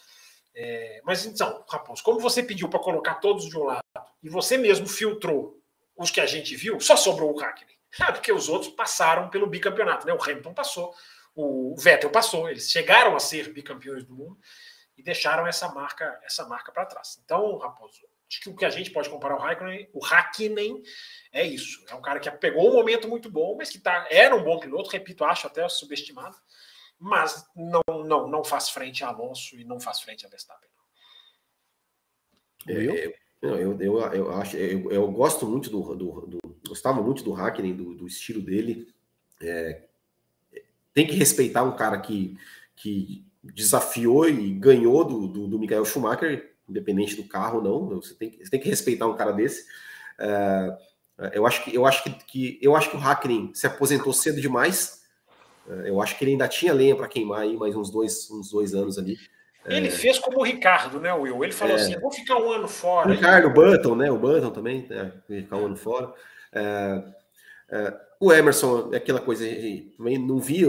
[0.55, 3.85] É, mas então, Raposo, como você pediu para colocar todos de um lado
[4.23, 5.61] e você mesmo filtrou
[5.97, 7.79] os que a gente viu, só sobrou o Hackney.
[8.13, 10.13] porque os outros passaram pelo bicampeonato, né?
[10.13, 10.95] O Hamilton passou,
[11.35, 14.39] o Vettel passou, eles chegaram a ser bicampeões do mundo
[14.97, 17.21] e deixaram essa marca, essa marca para trás.
[17.23, 20.81] Então, Raposo, Acho que o que a gente pode comparar o Raikkonen, o Hakkinen
[21.33, 21.85] é isso.
[21.89, 24.61] É um cara que pegou um momento muito bom, mas que tá, era um bom
[24.61, 26.37] piloto, repito, acho até subestimado,
[27.01, 30.69] mas não, não, não faz frente a Alonso e não faz frente a Verstappen.
[32.69, 32.73] É,
[33.43, 36.39] eu, eu, eu, eu, acho, eu, eu gosto muito do, do, do,
[36.69, 38.93] gostava muito do Hakkinen, do, do estilo dele.
[39.41, 39.87] É,
[40.93, 42.37] tem que respeitar um cara que,
[42.77, 48.01] que desafiou e ganhou do, do, do Michael Schumacher independente do carro não.
[48.01, 49.67] Você tem, você tem que respeitar um cara desse.
[50.19, 50.79] É,
[51.35, 54.41] eu acho que eu acho que, que, eu acho que o Hackney se aposentou cedo
[54.41, 55.00] demais.
[55.71, 58.51] É, eu acho que ele ainda tinha lenha para queimar aí mais uns dois, uns
[58.51, 59.17] dois anos ali.
[59.67, 61.45] Ele é, fez como o Ricardo, né, Will?
[61.45, 63.09] Ele falou é, assim: vou ficar um ano fora.
[63.09, 64.11] O Ricardo, o Button, né?
[64.11, 66.13] O Button também, né, ficar um ano fora.
[66.53, 67.05] É,
[67.71, 69.45] é, o Emerson, aquela coisa,
[69.97, 70.65] também não vi,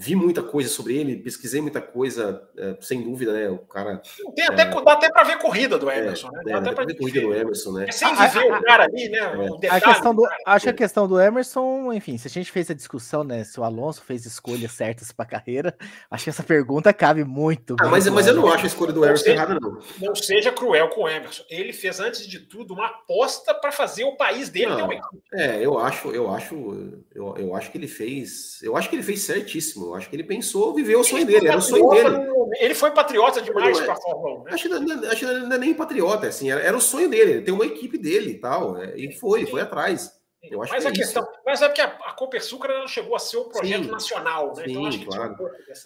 [0.00, 3.50] vi muita coisa sobre ele, pesquisei muita coisa, é, sem dúvida, né?
[3.50, 4.00] O cara.
[4.36, 6.42] Tem até, é, dá até para ver corrida do é, Emerson, né?
[6.44, 7.86] Dá, é, até para ver corrida do Emerson, né?
[7.88, 9.18] É sem viver o cara ali, né?
[9.64, 9.68] É.
[9.68, 12.74] a questão do, acho que a questão do Emerson, enfim, se a gente fez a
[12.74, 13.42] discussão, né?
[13.42, 15.76] Se o Alonso fez escolhas certas para a carreira,
[16.08, 17.74] acho que essa pergunta cabe muito.
[17.80, 19.80] Ah, mas, mas eu não acho a escolha do Emerson errada, não.
[20.00, 21.42] Não seja cruel com o Emerson.
[21.50, 24.88] Ele fez, antes de tudo, uma aposta para fazer o país dele não,
[25.32, 28.60] É, eu acho, eu acho, eu, eu acho que ele fez.
[28.62, 29.87] Eu acho que ele fez certíssimo.
[29.88, 32.16] Eu acho que ele pensou viver o sonho dele, era o sonho dele.
[32.58, 34.44] Ele foi patriota demais para a Fórmula 1.
[34.44, 34.50] Né?
[34.52, 37.52] Acho, que não, que não é nem patriota, assim, era, era o sonho dele, ter
[37.52, 38.76] uma equipe dele e tal.
[38.78, 40.18] É, e foi, foi atrás.
[40.42, 41.32] Eu acho mas que é a questão, isso.
[41.44, 44.64] mas é porque a, a Copersucar ela chegou a ser um projeto sim, nacional, né?
[44.64, 45.36] Sim, então acho que claro.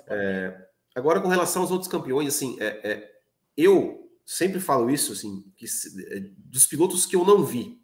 [0.08, 0.54] É,
[0.94, 3.10] agora, com relação aos outros campeões, assim, é, é,
[3.56, 7.81] eu sempre falo isso, assim, que, é, dos pilotos que eu não vi,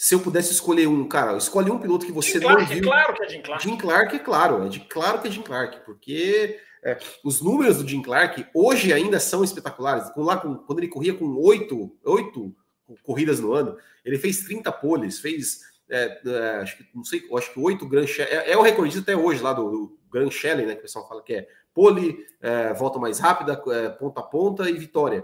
[0.00, 2.78] se eu pudesse escolher um, cara, escolhe um piloto que você Jim não Clark, viu.
[2.78, 3.62] É claro que é Jim Clark.
[3.62, 7.76] Jim Clark, é claro, é de claro que é Jim Clark, porque é, os números
[7.76, 10.08] do Jim Clark hoje ainda são espetaculares.
[10.12, 12.56] Com, lá, com, quando ele corria com oito, oito
[13.02, 17.52] corridas no ano, ele fez 30 poles, fez é, é, acho que não sei, acho
[17.52, 20.72] que oito Grand é, é, o recordista até hoje lá do, do Grand Challenge, né?
[20.72, 24.70] Que o pessoal fala que é pole, é, volta mais rápida, é, ponta a ponta
[24.70, 25.22] e vitória.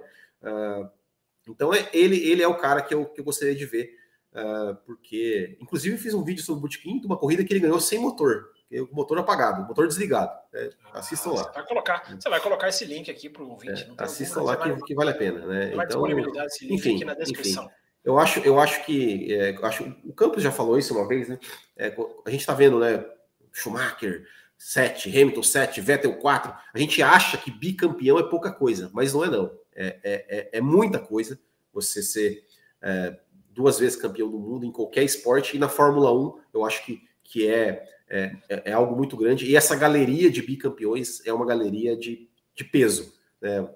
[1.49, 4.05] então é, ele, ele é o cara que eu, que eu gostaria de ver
[4.37, 7.81] uh, porque, inclusive, fiz um vídeo sobre o Bootkin de uma corrida que ele ganhou
[7.81, 10.33] sem motor, o motor apagado, o motor desligado.
[10.53, 10.71] Né?
[10.93, 11.43] Assistam ah, lá.
[11.45, 13.91] Você vai, colocar, você vai colocar esse link aqui para o ouvinte.
[13.99, 15.47] É, assistam lá que, vai, que, vale a pena.
[15.47, 15.75] Né?
[15.75, 17.65] Vai então, disponibilizar esse link enfim, aqui na descrição.
[17.65, 17.75] Enfim.
[18.05, 21.41] Eu acho, eu acho que é, acho, o Campos já falou isso uma vez, né?
[21.77, 23.05] É, a gente está vendo, né?
[23.53, 24.25] Schumacher
[24.57, 26.55] 7, Hamilton 7, Vettel 4.
[26.73, 29.51] A gente acha que bicampeão é pouca coisa, mas não é não.
[29.75, 31.39] É, é, é, é muita coisa
[31.73, 32.47] você ser
[32.81, 33.19] é,
[33.57, 37.03] duas vezes campeão do mundo em qualquer esporte, e na Fórmula 1 eu acho que,
[37.25, 39.47] que é, é, é algo muito grande.
[39.47, 43.15] E essa galeria de bicampeões é uma galeria de, de peso.
[43.41, 43.69] Né?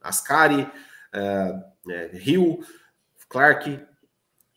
[0.00, 0.70] Ascari,
[1.12, 2.60] é, É, Rio,
[3.28, 3.78] Clark,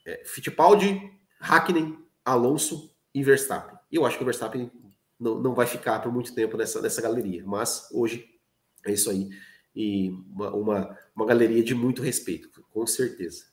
[0.06, 1.02] é, Fittipaldi,
[1.42, 3.78] Hakkinen, Alonso e Verstappen.
[3.92, 4.72] E eu acho que o Verstappen
[5.20, 8.26] não, não vai ficar por muito tempo nessa, nessa galeria, mas hoje
[8.86, 9.30] é isso aí.
[9.76, 13.44] E uma, uma, uma galeria de muito respeito, com certeza.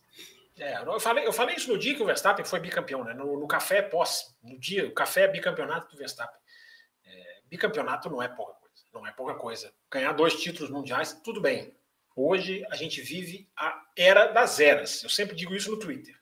[0.56, 3.12] É, eu, falei, eu falei isso no dia que o Verstappen foi bicampeão, né?
[3.12, 6.38] No, no café pós, no dia, o café é bicampeonato do Verstappen.
[7.04, 9.72] É, bicampeonato não é pouca coisa, não é pouca coisa.
[9.90, 11.76] Ganhar dois títulos mundiais, tudo bem.
[12.14, 15.02] Hoje a gente vive a era das eras.
[15.02, 16.14] Eu sempre digo isso no Twitter.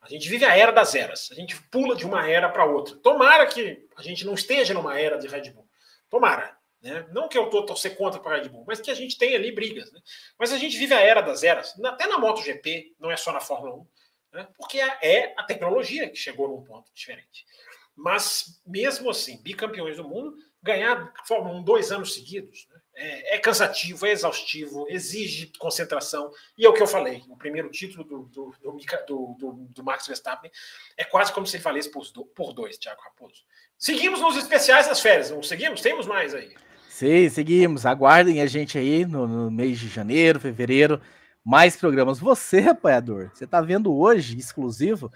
[0.00, 1.28] A gente vive a era das eras.
[1.32, 2.96] A gente pula de uma era para outra.
[2.96, 5.68] Tomara que a gente não esteja numa era de Red Bull.
[6.08, 6.56] Tomara.
[6.82, 7.06] Né?
[7.12, 9.34] Não que eu estou torcer contra para a Red Bull, mas que a gente tem
[9.34, 9.90] ali brigas.
[9.92, 10.00] Né?
[10.38, 11.78] Mas a gente vive a era das eras.
[11.84, 13.86] Até na MotoGP, não é só na Fórmula 1.
[14.32, 14.48] Né?
[14.56, 17.46] Porque é a tecnologia que chegou num ponto diferente.
[17.94, 22.80] Mas, mesmo assim, bicampeões do mundo, ganhar Fórmula 1 dois anos seguidos, né?
[22.94, 26.32] é, é, cansativo, é exaustivo, exige concentração.
[26.56, 30.06] E é o que eu falei: o primeiro título do, do, do, do, do Max
[30.06, 30.50] Verstappen
[30.96, 32.04] é quase como se ele falesse por,
[32.34, 33.44] por dois, Thiago Raposo.
[33.76, 35.80] Seguimos nos especiais das férias, não seguimos?
[35.80, 36.54] Temos mais aí.
[37.02, 37.84] Sim, seguimos.
[37.84, 41.00] Aguardem a gente aí no, no mês de janeiro, fevereiro.
[41.44, 42.20] Mais programas.
[42.20, 45.10] Você, apoiador, você está vendo hoje, exclusivo.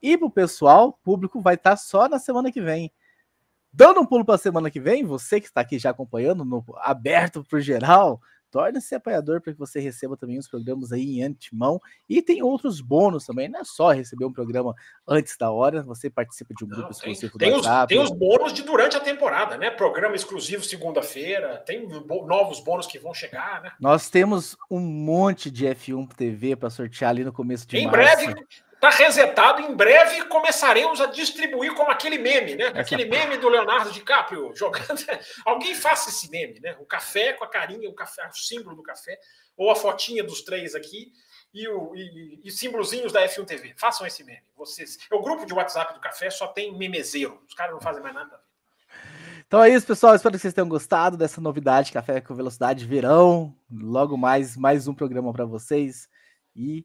[0.00, 2.92] E para o pessoal, público vai estar tá só na semana que vem.
[3.72, 6.64] Dando um pulo para a semana que vem, você que está aqui já acompanhando, no,
[6.76, 8.20] aberto o geral,
[8.52, 11.80] torne-se apoiador para que você receba também os programas aí em antemão.
[12.08, 14.74] E tem outros bônus também, não é só receber um programa
[15.08, 17.98] antes da hora, você participa de um grupo não, exclusivo tem, do tem WhatsApp.
[17.98, 19.70] Os, tem os bônus de durante a temporada, né?
[19.70, 21.88] Programa exclusivo segunda-feira, tem
[22.26, 23.72] novos bônus que vão chegar, né?
[23.80, 28.22] Nós temos um monte de F1 TV para sortear ali no começo de em março.
[28.22, 28.46] Em breve,
[28.82, 29.62] Está resetado.
[29.62, 32.66] Em breve começaremos a distribuir como aquele meme, né?
[32.74, 34.98] Aquele meme do Leonardo DiCaprio jogando.
[35.46, 36.76] Alguém faça esse meme, né?
[36.80, 39.16] O café com a carinha, o café, o símbolo do café,
[39.56, 41.12] ou a fotinha dos três aqui
[41.54, 43.72] e, o, e, e símbolozinhos da F1 TV.
[43.76, 44.42] Façam esse meme.
[44.56, 44.98] Vocês.
[45.08, 47.40] É o grupo de WhatsApp do café só tem memezeiro.
[47.46, 48.40] Os caras não fazem mais nada.
[49.46, 50.16] Então é isso, pessoal.
[50.16, 53.54] Espero que vocês tenham gostado dessa novidade Café com Velocidade Verão.
[53.70, 56.08] Logo mais, mais um programa para vocês.
[56.56, 56.84] E